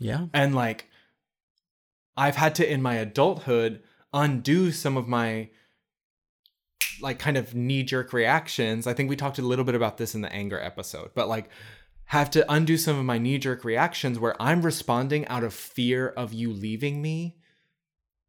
[0.00, 0.26] Yeah.
[0.34, 0.88] And like
[2.16, 3.80] I've had to in my adulthood
[4.12, 5.48] undo some of my
[7.00, 8.86] like kind of knee jerk reactions.
[8.86, 11.48] I think we talked a little bit about this in the anger episode, but like
[12.06, 16.08] have to undo some of my knee jerk reactions where I'm responding out of fear
[16.08, 17.38] of you leaving me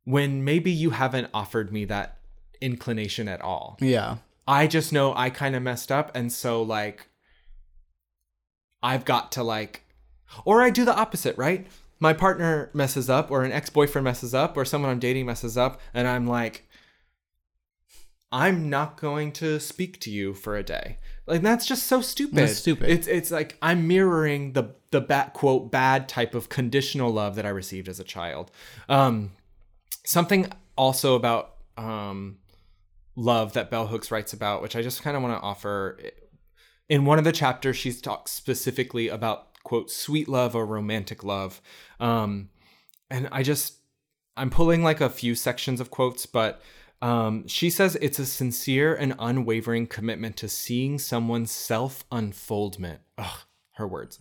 [0.05, 2.17] when maybe you haven't offered me that
[2.61, 3.77] inclination at all.
[3.81, 4.17] Yeah.
[4.47, 7.07] I just know I kind of messed up and so like
[8.81, 9.85] I've got to like
[10.45, 11.67] or I do the opposite, right?
[12.03, 15.79] My partner messes up or an ex-boyfriend messes up or someone I'm dating messes up
[15.93, 16.67] and I'm like
[18.29, 20.97] I'm not going to speak to you for a day.
[21.27, 22.35] Like that's just so stupid.
[22.35, 22.89] That's stupid.
[22.89, 27.45] It's it's like I'm mirroring the the bad quote bad type of conditional love that
[27.45, 28.51] I received as a child.
[28.89, 29.31] Um
[30.05, 32.39] something also about um
[33.15, 35.97] love that Bell Hooks writes about, which I just kind of want to offer.
[36.89, 41.61] In one of the chapters, she talks specifically about quote sweet love or romantic love,
[41.99, 42.49] um,
[43.09, 43.77] and I just
[44.35, 46.61] I'm pulling like a few sections of quotes, but
[47.01, 53.01] um, she says it's a sincere and unwavering commitment to seeing someone's self unfoldment.
[53.73, 54.19] Her words.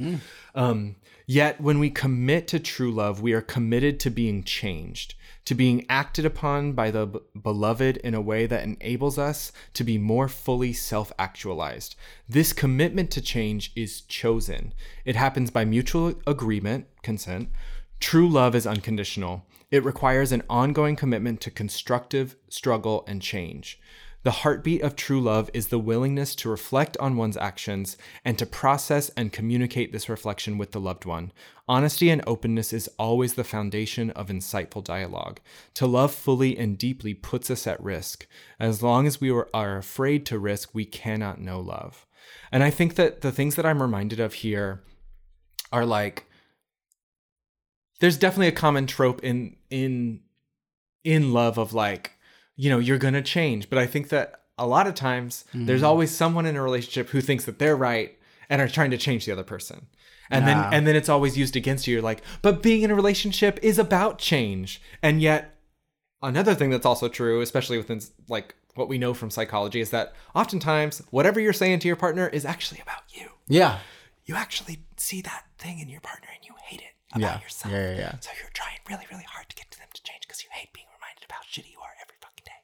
[0.55, 0.97] Um,
[1.27, 5.85] yet, when we commit to true love, we are committed to being changed, to being
[5.89, 10.29] acted upon by the b- beloved in a way that enables us to be more
[10.29, 11.97] fully self actualized.
[12.29, 14.73] This commitment to change is chosen,
[15.05, 17.51] it happens by mutual agreement, consent.
[18.01, 19.47] True love is unconditional.
[19.71, 23.81] It requires an ongoing commitment to constructive struggle and change.
[24.25, 28.47] The heartbeat of true love is the willingness to reflect on one's actions and to
[28.47, 31.33] process and communicate this reflection with the loved one.
[31.67, 35.41] Honesty and openness is always the foundation of insightful dialogue.
[35.75, 38.29] To love fully and deeply puts us at risk.
[38.61, 42.07] As long as we are- afraid to risk, we cannot know love.
[42.53, 44.85] And I think that the things that I'm reminded of here
[45.73, 46.27] are like
[47.99, 50.21] there's definitely a common trope in in
[51.05, 52.19] in love of like
[52.57, 55.87] you know you're gonna change but i think that a lot of times there's mm.
[55.87, 58.19] always someone in a relationship who thinks that they're right
[58.51, 59.87] and are trying to change the other person
[60.31, 60.63] and Yeah.
[60.63, 63.59] then and then it's always used against you you're like but being in a relationship
[63.63, 65.59] is about change and yet
[66.23, 70.13] another thing that's also true especially within like what we know from psychology is that
[70.35, 73.79] oftentimes whatever you're saying to your partner is actually about you Yeah.
[74.25, 77.41] you actually see that thing in your partner and you hate it about Yeah.
[77.43, 77.73] yourself.
[77.73, 78.15] Yeah, yeah, yeah.
[78.21, 80.73] So you're trying really, really hard to get to them to change because you hate
[80.73, 82.61] being reminded about how shitty you are every fucking day.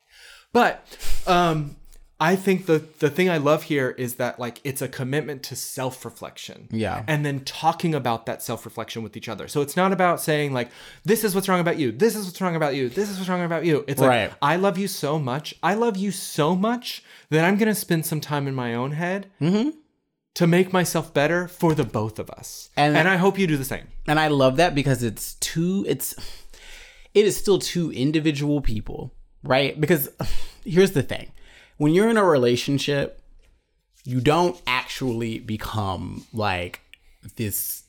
[0.53, 0.85] But
[1.27, 1.77] um
[2.21, 5.55] I think the the thing I love here is that like it's a commitment to
[5.57, 6.69] self-reflection.
[6.73, 7.05] Yeah.
[7.07, 9.47] And then talking about that self-reflection with each other.
[9.47, 10.71] So it's not about saying like
[11.05, 11.93] this is what's wrong about you.
[11.93, 12.89] This is what's wrong about you.
[12.89, 13.85] This is what's wrong about you.
[13.87, 14.33] It's like Right.
[14.43, 15.55] I love you so much.
[15.63, 18.93] I love you so much that I'm going to spend some time in my own
[18.93, 19.31] head
[20.35, 22.71] to make myself better for the both of us.
[22.77, 23.87] And- And, I hope you do the same.
[24.09, 26.15] And I love that because it's two it's
[27.15, 29.13] it is still two individual people,
[29.43, 29.79] right?
[29.81, 30.09] Because
[30.65, 31.31] here's the thing.
[31.77, 33.21] When you're in a relationship,
[34.05, 36.81] you don't actually become like
[37.37, 37.85] this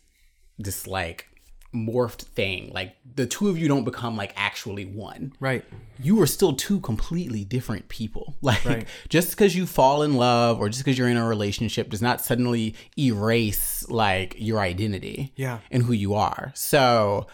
[0.57, 1.25] this like
[1.73, 2.71] morphed thing.
[2.73, 5.33] Like the two of you don't become like actually one.
[5.39, 5.63] Right.
[6.01, 8.35] You are still two completely different people.
[8.41, 8.87] Like Right.
[9.07, 12.21] just because you fall in love or just because you're in a relationship does not
[12.21, 15.59] suddenly erase like your identity Yeah.
[15.71, 16.51] and who you are.
[16.55, 17.27] So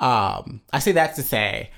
[0.00, 1.70] um I say that to say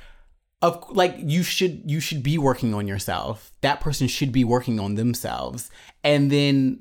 [0.64, 3.52] of like you should you should be working on yourself.
[3.60, 5.70] That person should be working on themselves.
[6.02, 6.80] And then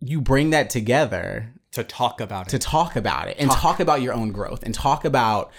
[0.00, 2.62] you bring that together To talk about to it.
[2.62, 5.50] talk about it and talk, about your own growth and talk about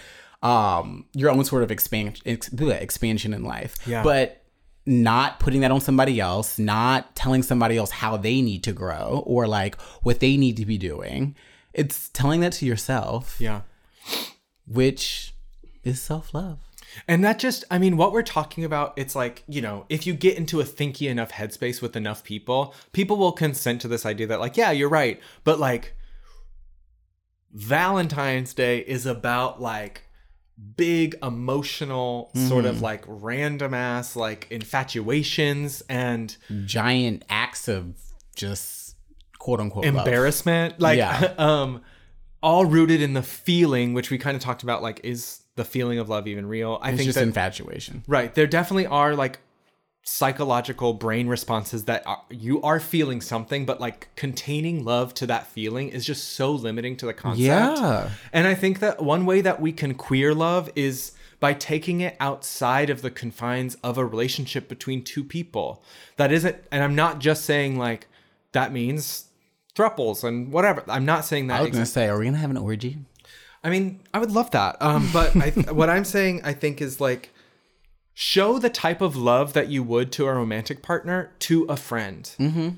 [0.44, 3.76] um your own sort of expansion ex- expansion in life.
[3.88, 4.04] Yeah.
[4.04, 4.44] But
[4.86, 9.24] not putting that on somebody else, not telling somebody else how they need to grow
[9.26, 11.36] or like what they need to be doing.
[11.74, 13.62] It's telling that to yourself, yeah.
[14.68, 15.34] which
[15.84, 16.58] is self-love.
[17.08, 20.14] And that just, I mean, what we're talking about, it's like, you know, if you
[20.14, 24.28] get into a thinky enough headspace with enough people, people will consent to this idea
[24.28, 25.20] that, like, yeah, you're right.
[25.44, 25.96] But, like,
[27.54, 30.08] Valentine's Day is about, like,
[30.78, 37.96] big emotional sort of like random ass like infatuations and Giant acts of
[38.36, 38.96] just
[39.40, 40.06] quote unquote love.
[40.06, 41.34] embarrassment like Yeah.
[41.40, 41.82] um
[42.44, 46.00] all rooted in the feeling which we kind of talked about like is the feeling
[46.00, 48.04] of love even real i It's think just that infatuation.
[48.08, 49.36] right there definitely are like
[50.04, 55.46] psychological brain responses that are, you are feeling something but like containing love to that
[55.46, 58.10] feeling is just so limiting to the concept Yeah.
[58.34, 62.16] and i think that one way that we can queer love is by taking it
[62.20, 65.84] outside of the confines of a relationship between two people
[66.18, 68.08] that isn't and i'm not just saying like
[68.54, 69.26] that means
[69.76, 72.38] thruples and whatever i'm not saying that I was ex- gonna say, are we gonna
[72.40, 72.98] have an orgy?
[73.64, 74.78] I mean, I would love that.
[74.82, 77.32] Um, but I, what I'm saying, I think, is like
[78.14, 82.24] show the type of love that you would to a romantic partner to a friend.
[82.40, 82.70] Mm-hmm.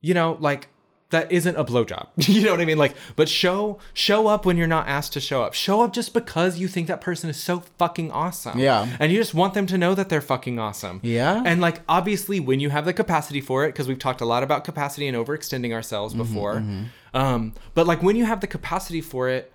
[0.00, 0.68] You know, like
[1.10, 2.08] that isn't a blowjob.
[2.28, 2.78] you know what I mean?
[2.78, 5.54] Like, but show show up when you're not asked to show up.
[5.54, 8.58] Show up just because you think that person is so fucking awesome.
[8.58, 8.88] Yeah.
[8.98, 11.00] and you just want them to know that they're fucking awesome.
[11.02, 11.42] Yeah.
[11.44, 14.42] and like obviously when you have the capacity for it, because we've talked a lot
[14.42, 16.64] about capacity and overextending ourselves before.
[17.12, 19.52] Um, but like when you have the capacity for it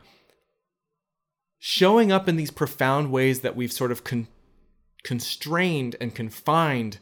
[1.67, 4.27] showing up in these profound ways that we've sort of con-
[5.03, 6.99] constrained and confined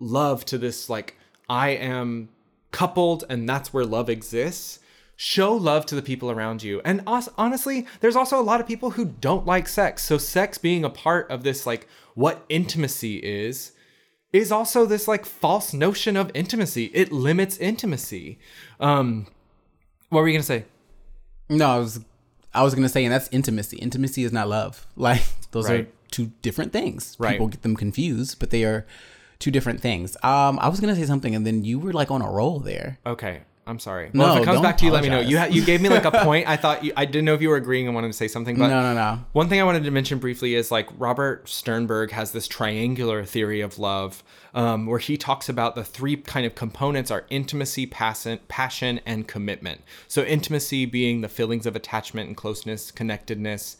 [0.00, 1.14] love to this like
[1.50, 2.30] i am
[2.70, 4.78] coupled and that's where love exists.
[5.16, 6.80] Show love to the people around you.
[6.84, 10.02] And os- honestly there's also a lot of people who don't like sex.
[10.02, 13.72] So sex being a part of this like what intimacy is
[14.32, 16.86] is also this like false notion of intimacy.
[16.94, 18.38] It limits intimacy.
[18.80, 19.26] Um
[20.08, 20.64] what were you gonna say?
[21.50, 22.00] No, I was
[22.54, 23.76] I was gonna say, and that's intimacy.
[23.78, 24.86] Intimacy is not love.
[24.96, 25.22] Like
[25.52, 27.16] those are two different things.
[27.18, 27.32] Right.
[27.32, 28.86] People get them confused, but they are
[29.38, 30.16] two different things.
[30.22, 32.98] Um, I was gonna say something, and then you were like on a roll there.
[33.06, 34.10] Okay, I'm sorry.
[34.14, 35.20] No, Well, if it comes back to you, let me know.
[35.20, 36.48] You ha- you gave me like a point.
[36.48, 38.56] I thought you, I didn't know if you were agreeing and wanted to say something,
[38.56, 39.20] but no, no, no.
[39.32, 43.60] one thing I wanted to mention briefly is like Robert Sternberg has this triangular theory
[43.60, 48.40] of love, um, where he talks about the three kind of components are intimacy, passion,
[48.48, 49.82] passion, and commitment.
[50.08, 53.76] So intimacy being the feelings of attachment and closeness, connectedness,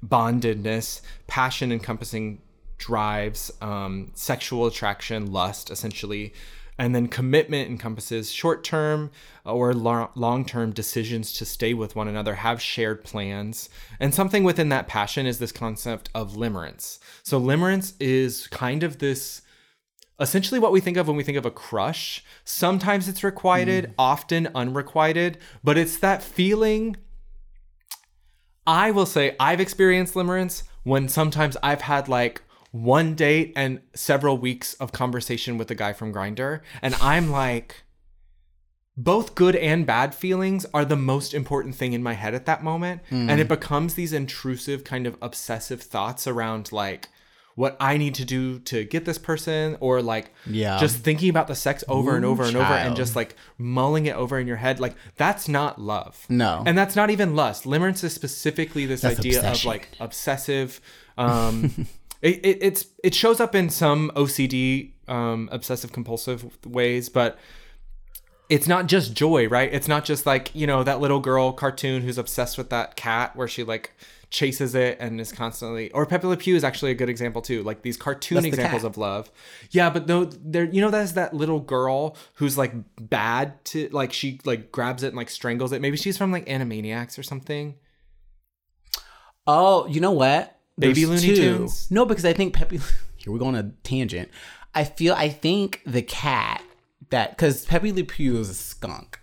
[0.00, 2.40] bondedness, passion encompassing
[2.78, 6.32] drives, um, sexual attraction, lust, essentially.
[6.76, 9.10] And then commitment encompasses short term
[9.46, 13.68] uh, or long term decisions to stay with one another, have shared plans.
[14.00, 16.98] And something within that passion is this concept of limerence.
[17.22, 19.42] So, limerence is kind of this
[20.20, 22.24] essentially what we think of when we think of a crush.
[22.44, 23.94] Sometimes it's requited, mm.
[23.98, 26.96] often unrequited, but it's that feeling
[28.66, 32.42] I will say I've experienced limerence when sometimes I've had like
[32.74, 37.84] one date and several weeks of conversation with the guy from Grindr, and I'm like,
[38.96, 42.64] both good and bad feelings are the most important thing in my head at that
[42.64, 47.08] moment, and it becomes these intrusive kind of obsessive thoughts around like
[47.56, 50.76] what I need to do to get this person, or like Yeah.
[50.80, 54.06] just thinking about the sex over and Ooh, over and over, and just like mulling
[54.06, 54.80] it over in your head.
[54.80, 56.26] Like that's not love.
[56.28, 56.64] No.
[56.66, 57.62] And that's not even lust.
[57.64, 59.68] Limerence is specifically this That's idea obsession.
[59.70, 60.80] of like obsessive.
[61.16, 61.86] Um,
[62.24, 67.38] it, it, it's it shows up in some OCD, um, obsessive compulsive ways, but
[68.48, 69.72] it's not just joy, right?
[69.72, 73.36] It's not just like you know that little girl cartoon who's obsessed with that cat,
[73.36, 73.92] where she like
[74.30, 75.90] chases it and is constantly.
[75.92, 77.62] Or Pepe Le Pew is actually a good example too.
[77.62, 78.90] Like these cartoon That's examples cat.
[78.90, 79.30] of love.
[79.70, 80.64] Yeah, but no, there.
[80.64, 85.08] You know, there's that little girl who's like bad to like she like grabs it
[85.08, 85.82] and like strangles it.
[85.82, 87.74] Maybe she's from like Animaniacs or something.
[89.46, 90.53] Oh, you know what?
[90.78, 91.36] Baby Looney two.
[91.36, 91.90] Tunes?
[91.90, 92.78] No, because I think Pepe.
[93.16, 94.28] Here we're going on a tangent.
[94.74, 95.14] I feel.
[95.14, 96.62] I think the cat
[97.10, 99.20] that because Pepe Le Pew is a skunk,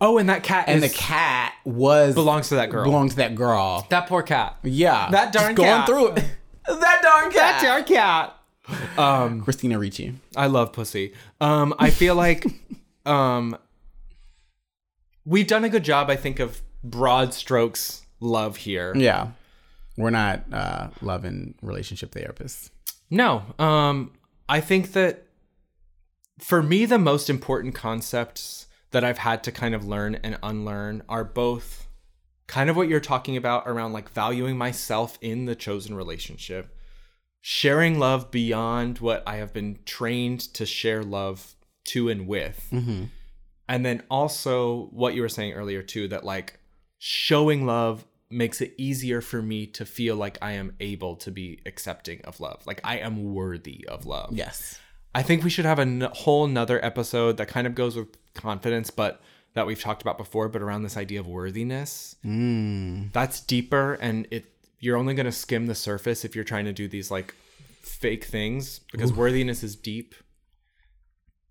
[0.00, 2.84] Oh, and that cat and is, the cat was belongs to that girl.
[2.84, 3.86] Belongs to that girl.
[3.90, 4.56] that poor cat.
[4.62, 6.24] Yeah, That darn Just going through it.
[6.66, 7.64] that darn cat.
[7.64, 8.32] our cat.
[8.98, 10.14] Um, Christina Ricci.
[10.36, 11.14] I love pussy.
[11.40, 12.44] Um, I feel like
[13.06, 13.56] um,
[15.24, 18.92] we've done a good job, I think, of broad strokes love here.
[18.96, 19.28] Yeah,
[19.96, 22.70] we're not uh, love and relationship therapists.
[23.10, 24.12] No, um,
[24.48, 25.26] I think that
[26.38, 31.02] for me, the most important concepts that I've had to kind of learn and unlearn
[31.08, 31.88] are both
[32.46, 36.76] kind of what you're talking about around like valuing myself in the chosen relationship,
[37.40, 41.54] sharing love beyond what I have been trained to share love
[41.88, 42.68] to and with.
[43.68, 46.60] And then also what you were saying earlier too that like
[46.98, 51.60] showing love makes it easier for me to feel like I am able to be
[51.66, 52.66] accepting of love.
[52.66, 54.30] Like I am worthy of love.
[54.32, 54.78] Yes.
[55.14, 58.08] I think we should have a n- whole nother episode that kind of goes with
[58.34, 59.20] confidence, but
[59.54, 62.16] that we've talked about before, but around this idea of worthiness.
[62.24, 63.12] Mm.
[63.12, 66.72] That's deeper, and it you're only going to skim the surface if you're trying to
[66.72, 67.34] do these like
[67.80, 70.14] fake things because worthiness is deep.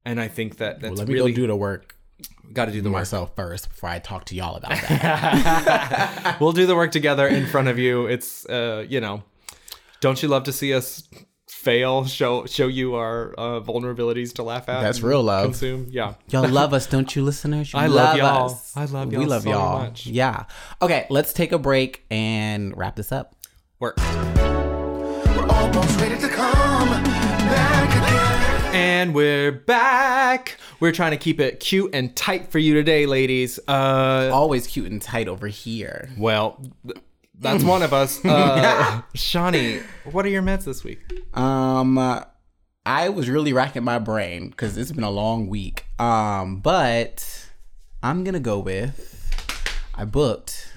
[0.05, 1.94] And I think that that's Well, let me really go do the work
[2.53, 2.99] got to do the work.
[3.01, 6.37] myself first before I talk to y'all about that.
[6.41, 8.05] we'll do the work together in front of you.
[8.07, 9.23] It's uh, you know,
[10.01, 11.03] don't you love to see us
[11.47, 12.05] fail?
[12.05, 14.81] Show show you our uh, vulnerabilities to laugh at.
[14.81, 15.45] That's real love.
[15.45, 15.87] Consume.
[15.89, 16.13] Yeah.
[16.29, 17.73] y'all love us, don't you, listeners?
[17.73, 18.45] You I love y'all.
[18.51, 18.75] us.
[18.77, 19.79] I love We y'all We love so y'all.
[19.79, 20.05] much.
[20.07, 20.45] Yeah.
[20.81, 23.35] Okay, let's take a break and wrap this up.
[23.79, 23.97] Work.
[23.97, 26.53] We're almost ready to come
[26.89, 27.14] back again.
[28.75, 30.57] And we're back.
[30.81, 33.57] We're trying to keep it cute and tight for you today, ladies.
[33.69, 36.09] Uh, Always cute and tight over here.
[36.17, 36.61] well,
[37.39, 38.23] that's one of us.
[38.25, 39.79] Uh, Shawnee,
[40.11, 40.99] what are your meds this week?
[41.37, 41.97] Um,
[42.85, 45.85] I was really racking my brain because it's been a long week.
[45.97, 47.47] Um, but
[48.03, 49.31] I'm gonna go with
[49.95, 50.73] I booked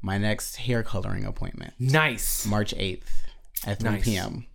[0.00, 2.46] my next hair coloring appointment, Nice.
[2.46, 3.02] March 8th
[3.66, 4.04] at 3 Nice.
[4.04, 4.46] p.m.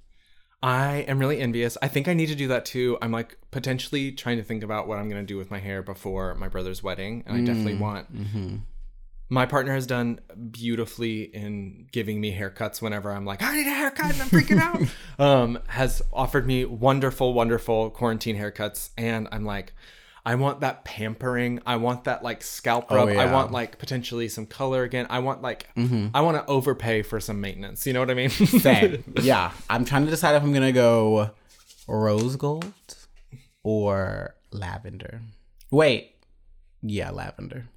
[0.63, 1.77] I am really envious.
[1.81, 2.97] I think I need to do that too.
[3.01, 5.81] I'm like potentially trying to think about what I'm going to do with my hair
[5.81, 7.23] before my brother's wedding.
[7.25, 8.07] And I definitely want.
[9.29, 10.19] My partner has done
[10.51, 14.59] beautifully in giving me haircuts whenever I'm like, I need a haircut and I'm freaking
[14.59, 14.81] out.
[15.25, 18.89] um, has offered me wonderful, wonderful quarantine haircuts.
[18.97, 19.73] And I'm like,
[20.25, 21.61] I want that pampering.
[21.65, 23.09] I want that like scalp oh, rub.
[23.09, 23.33] I yeah.
[23.33, 25.07] want like potentially some color again.
[25.09, 26.07] I want like, mm-hmm.
[26.13, 27.87] I want to overpay for some maintenance.
[27.87, 28.29] You know what I mean?
[28.29, 29.03] Same.
[29.21, 31.31] yeah, I'm trying to decide if I'm gonna go
[31.87, 32.73] rose gold
[33.63, 35.21] or lavender.
[35.71, 36.15] Wait,
[36.81, 37.67] yeah, lavender.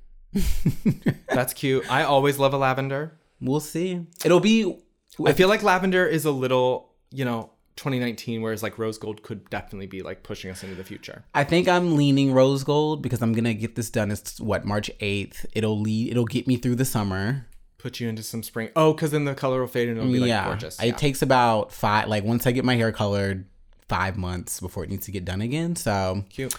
[1.29, 1.91] That's cute.
[1.91, 3.19] I always love a lavender.
[3.41, 4.07] We'll see.
[4.25, 4.81] It'll be.
[5.25, 9.49] I feel like lavender is a little, you know, 2019, whereas like rose gold could
[9.51, 11.25] definitely be like pushing us into the future.
[11.35, 14.11] I think I'm leaning rose gold because I'm gonna get this done.
[14.11, 15.47] It's what March 8th.
[15.55, 16.11] It'll lead.
[16.11, 17.47] It'll get me through the summer.
[17.79, 18.71] Put you into some spring.
[18.77, 20.81] Oh, because then the color will fade and it'll be like yeah, gorgeous.
[20.83, 22.09] it takes about five.
[22.09, 23.47] Like once I get my hair colored,
[23.89, 25.77] five months before it needs to get done again.
[25.77, 26.55] So Cute.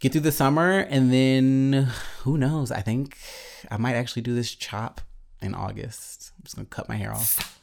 [0.00, 1.88] get through the summer and then
[2.22, 2.70] who knows?
[2.72, 3.16] I think
[3.70, 5.00] I might actually do this chop
[5.40, 6.32] in August.
[6.36, 7.60] I'm just gonna cut my hair off.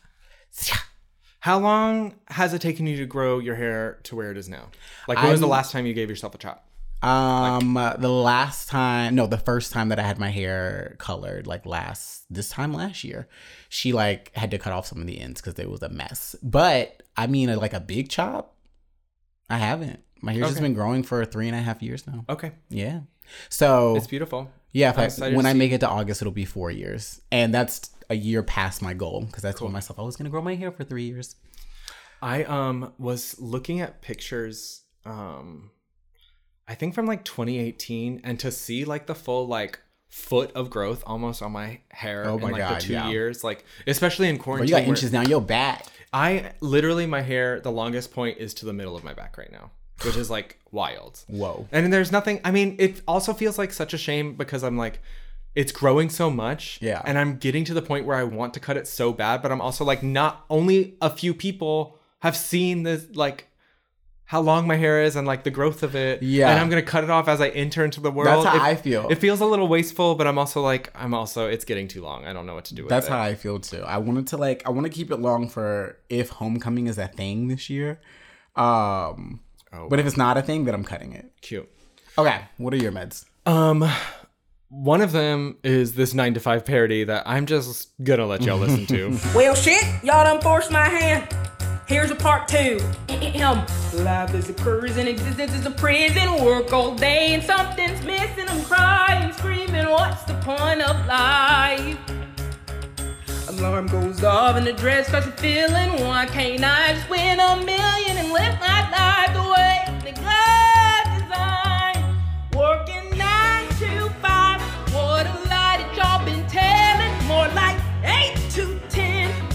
[1.43, 4.69] How long has it taken you to grow your hair to where it is now?
[5.09, 6.65] Like, when was the last time you gave yourself a chop?
[7.01, 11.45] Um, uh, the last time, no, the first time that I had my hair colored,
[11.45, 13.27] like last this time last year,
[13.67, 16.33] she like had to cut off some of the ends because it was a mess.
[16.41, 18.55] But I mean, uh, like a big chop,
[19.49, 19.99] I haven't.
[20.21, 22.23] My hair's just been growing for three and a half years now.
[22.29, 22.53] Okay.
[22.69, 23.01] Yeah.
[23.49, 24.49] So It's beautiful.
[24.71, 27.53] yeah, if I'm I, when I make it to August, it'll be four years, and
[27.53, 30.55] that's a year past my goal because I told myself I was gonna grow my
[30.55, 31.35] hair for three years.
[32.21, 35.71] I um was looking at pictures um
[36.67, 39.79] I think from like 2018 and to see like the full like
[40.09, 43.09] foot of growth almost on my hair Oh in my like God, the 2 yeah.
[43.09, 45.85] years like especially in Bro, quarantine you got inches down your back.
[46.13, 49.51] I literally my hair the longest point is to the middle of my back right
[49.51, 49.71] now
[50.03, 51.23] which is like wild.
[51.27, 51.67] Whoa.
[51.71, 55.01] And there's nothing I mean it also feels like such a shame because I'm like
[55.55, 57.01] it's growing so much Yeah.
[57.05, 59.51] and I'm getting to the point where I want to cut it so bad but
[59.51, 63.47] I'm also like not only a few people have seen this like
[64.25, 66.49] how long my hair is and like the growth of it Yeah.
[66.49, 68.45] and I'm going to cut it off as I enter into the world.
[68.45, 69.07] That's how It- I feel.
[69.09, 72.25] It feels a little wasteful but I'm also like I'm also it's getting too long.
[72.25, 72.95] I don't know what to do with it.
[72.95, 73.11] That's it.
[73.11, 73.83] how I feel too.
[73.83, 77.07] I wanted to like I want to keep it long for if homecoming is a
[77.07, 77.99] thing this year.
[78.55, 79.41] Um
[79.75, 81.31] Oh, but if it's not a thing, then I'm cutting it.
[81.41, 81.67] cute.
[82.15, 83.25] Okay, what are your meds?
[83.47, 83.83] Um,
[84.73, 88.57] one of them is this nine to five parody that I'm just gonna let y'all
[88.57, 89.19] listen to.
[89.35, 91.27] Well, shit, y'all done forced my hand.
[91.87, 92.79] Here's a part two.
[93.93, 96.43] Life is a prison, existence is a prison.
[96.43, 98.45] Work all day and something's missing.
[98.47, 101.97] I'm crying, screaming, what's the point of life?
[103.49, 106.01] Alarm goes off and the dress starts feeling.
[106.01, 109.72] Why can't I just win a million and live my life the way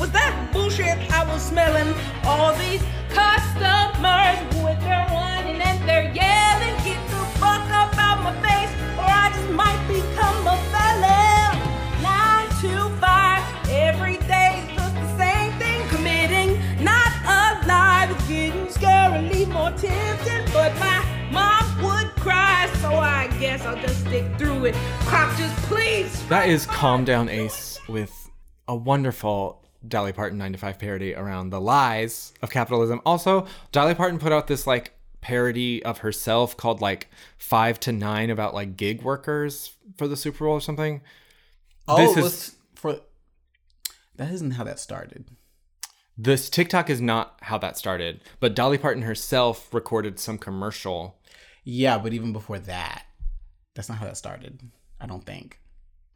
[0.08, 1.92] Was that bullshit I was smelling?
[2.24, 2.80] All these
[3.12, 6.72] customers with their whining and their yelling.
[6.80, 11.60] Get the fuck up out my face, or I just might become a felon.
[12.00, 15.86] Nine to five, every day just the same thing.
[15.90, 18.10] Committing, not alive.
[18.10, 24.00] It's getting scarily more tempting, but my mom would cry, so I guess I'll just
[24.06, 24.74] stick through it.
[25.04, 26.26] Cop, just please.
[26.28, 28.30] that is Calm Down Ace with
[28.66, 33.00] a wonderful Dolly Parton 9 to 5 parody around the lies of capitalism.
[33.06, 37.08] Also, Dolly Parton put out this like parody of herself called like
[37.38, 41.00] 5 to 9 about like gig workers for the Super Bowl or something.
[41.86, 43.00] Oh, This is- was for
[44.16, 45.30] that isn't how that started.
[46.16, 51.20] This TikTok is not how that started, but Dolly Parton herself recorded some commercial.
[51.62, 53.04] Yeah, but even before that,
[53.76, 54.60] that's not how that started.
[55.00, 55.60] I don't think.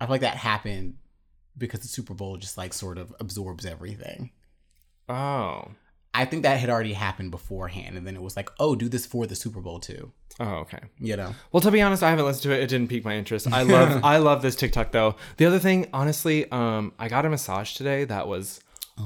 [0.00, 0.96] I feel like that happened
[1.57, 4.30] because the Super Bowl just like sort of absorbs everything.
[5.09, 5.68] Oh.
[6.14, 9.07] I think that had already happened beforehand, and then it was like, oh, do this
[9.07, 10.12] for the Super Bowl too.
[10.40, 10.78] Oh, okay.
[10.98, 12.62] You know, Well, to be honest, I haven't listened to it.
[12.62, 13.50] It didn't pique my interest.
[13.50, 15.16] I love I love this TikTok though.
[15.36, 18.61] The other thing, honestly, um, I got a massage today that was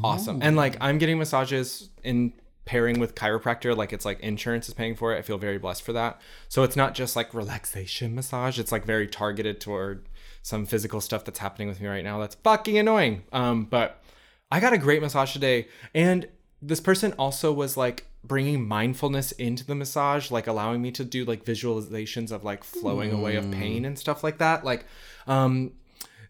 [0.04, 0.40] awesome.
[0.42, 2.32] And like I'm getting massages in
[2.64, 5.18] pairing with chiropractor, like it's like insurance is paying for it.
[5.18, 6.20] I feel very blessed for that.
[6.48, 8.58] So it's not just like relaxation massage.
[8.58, 10.08] It's like very targeted toward
[10.46, 12.20] some physical stuff that's happening with me right now.
[12.20, 13.24] That's fucking annoying.
[13.32, 14.00] Um, but
[14.48, 16.28] I got a great massage today, and
[16.62, 21.24] this person also was like bringing mindfulness into the massage, like allowing me to do
[21.24, 24.64] like visualizations of like flowing away of pain and stuff like that.
[24.64, 24.84] Like,
[25.26, 25.72] um,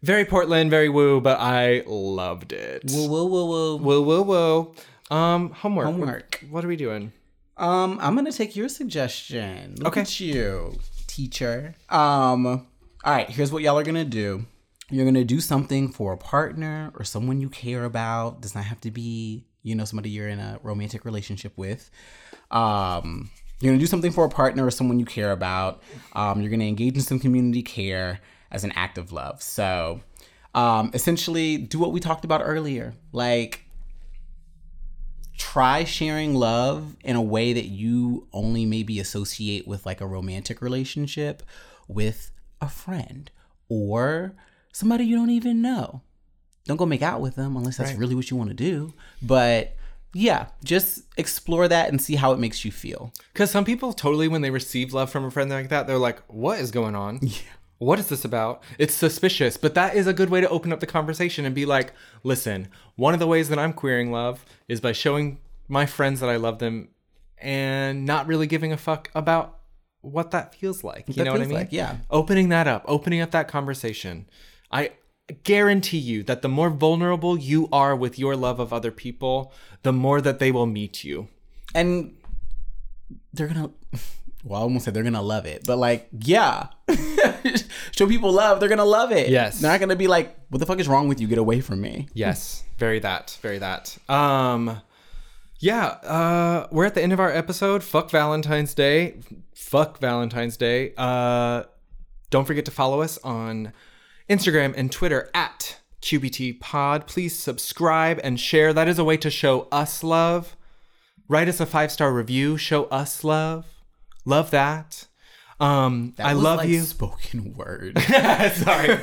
[0.03, 2.85] very Portland, very woo, but I loved it.
[2.91, 3.77] whoa, whoa, whoa, whoa.
[3.77, 4.23] woo, woo,
[5.11, 5.14] woo.
[5.14, 5.85] Um, homework.
[5.87, 6.39] Homework.
[6.45, 7.12] What, what are we doing?
[7.59, 9.75] Um, I'm gonna take your suggestion.
[9.79, 10.01] Look Okay.
[10.01, 11.75] at you, teacher.
[11.91, 12.67] Um,
[13.07, 13.31] all right.
[13.31, 14.45] Here's what y'all are gonna do.
[14.91, 18.41] You're gonna do something for a partner or someone you care about.
[18.41, 21.89] Does not have to be, you know, somebody you're in a romantic relationship with.
[22.51, 23.31] Um,
[23.61, 25.85] you're gonna do something for a partner or someone you care about.
[26.15, 28.19] Um, you're gonna engage in some community care
[28.51, 29.41] as an act of love.
[29.41, 30.01] So,
[30.57, 32.93] um, essentially, do what we talked about earlier.
[33.13, 33.67] Like,
[35.39, 40.61] try sharing love in a way that you only maybe associate with like a romantic
[40.61, 41.45] relationship
[41.87, 43.31] with a friend
[43.69, 44.35] or
[44.73, 46.03] somebody you don't even know.
[46.65, 48.93] Don't go make out with them unless that's really what you want to do.
[49.23, 49.77] But
[50.13, 53.13] yeah, just explore that and see how it makes you feel.
[53.33, 56.21] Because some people totally, when they receive love from a friend like that, they're like,
[56.27, 57.21] "What is going on?
[57.79, 60.81] What is this about?" It's suspicious, but that is a good way to open up
[60.81, 61.93] the conversation and be like,
[62.23, 65.39] "Listen, one of the ways that I'm queering love is by showing
[65.69, 66.89] my friends that I love them
[67.39, 69.56] and not really giving a fuck about
[70.07, 71.55] what that feels like." You that know what I mean?
[71.55, 71.99] like, yeah.
[72.11, 74.27] Opening that up, opening up that conversation.
[74.71, 74.91] I
[75.43, 79.53] guarantee you that the more vulnerable you are with your love of other people,
[79.83, 81.29] the more that they will meet you.
[81.75, 82.17] And
[83.33, 83.71] they're gonna
[84.45, 86.69] well, I almost said they're gonna love it, but like, yeah.
[87.91, 89.29] Show people love, they're gonna love it.
[89.29, 89.61] Yes.
[89.61, 91.27] They're not gonna be like, what the fuck is wrong with you?
[91.27, 92.09] Get away from me.
[92.15, 93.97] Yes, very that, very that.
[94.09, 94.81] Um
[95.59, 97.83] yeah, uh we're at the end of our episode.
[97.83, 99.17] Fuck Valentine's Day.
[99.57, 100.93] Fuck Valentine's Day.
[100.99, 101.63] Uh
[102.29, 103.73] don't forget to follow us on
[104.29, 107.07] Instagram and Twitter at QBT Pod.
[107.07, 108.75] Please subscribe and share.
[108.75, 110.57] That is a way to show us love.
[111.27, 112.59] Write us a five-star review.
[112.59, 113.65] Show us love.
[114.27, 115.07] Love that.
[115.59, 116.83] Um That I was love like you.
[116.83, 117.99] Spoken word.
[118.03, 118.91] Sorry.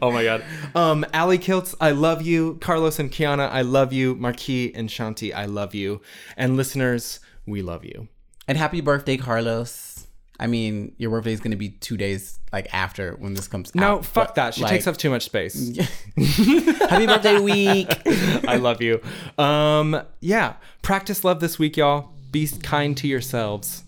[0.00, 0.42] oh my god.
[0.74, 2.56] Um, Allie Kiltz, I love you.
[2.62, 4.14] Carlos and Kiana, I love you.
[4.14, 6.00] Marquis and Shanti, I love you.
[6.34, 8.08] And listeners, we love you.
[8.52, 10.06] And happy birthday, Carlos.
[10.38, 13.94] I mean, your birthday is gonna be two days like after when this comes No,
[13.96, 14.04] out.
[14.04, 14.54] fuck but, that.
[14.54, 15.74] She like, takes up too much space.
[16.18, 17.88] Happy birthday week.
[18.46, 19.00] I love you.
[19.38, 20.56] Um, yeah.
[20.82, 22.10] Practice love this week, y'all.
[22.30, 23.84] Be kind to yourselves.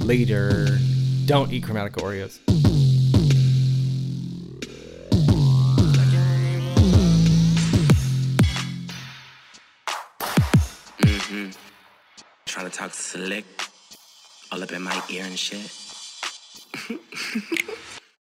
[0.00, 0.66] Later.
[1.26, 2.40] Don't eat chromatica Oreos.
[11.00, 11.50] Mm-hmm.
[12.46, 13.44] Trying to talk slick,
[14.52, 15.70] all up in my ear and shit.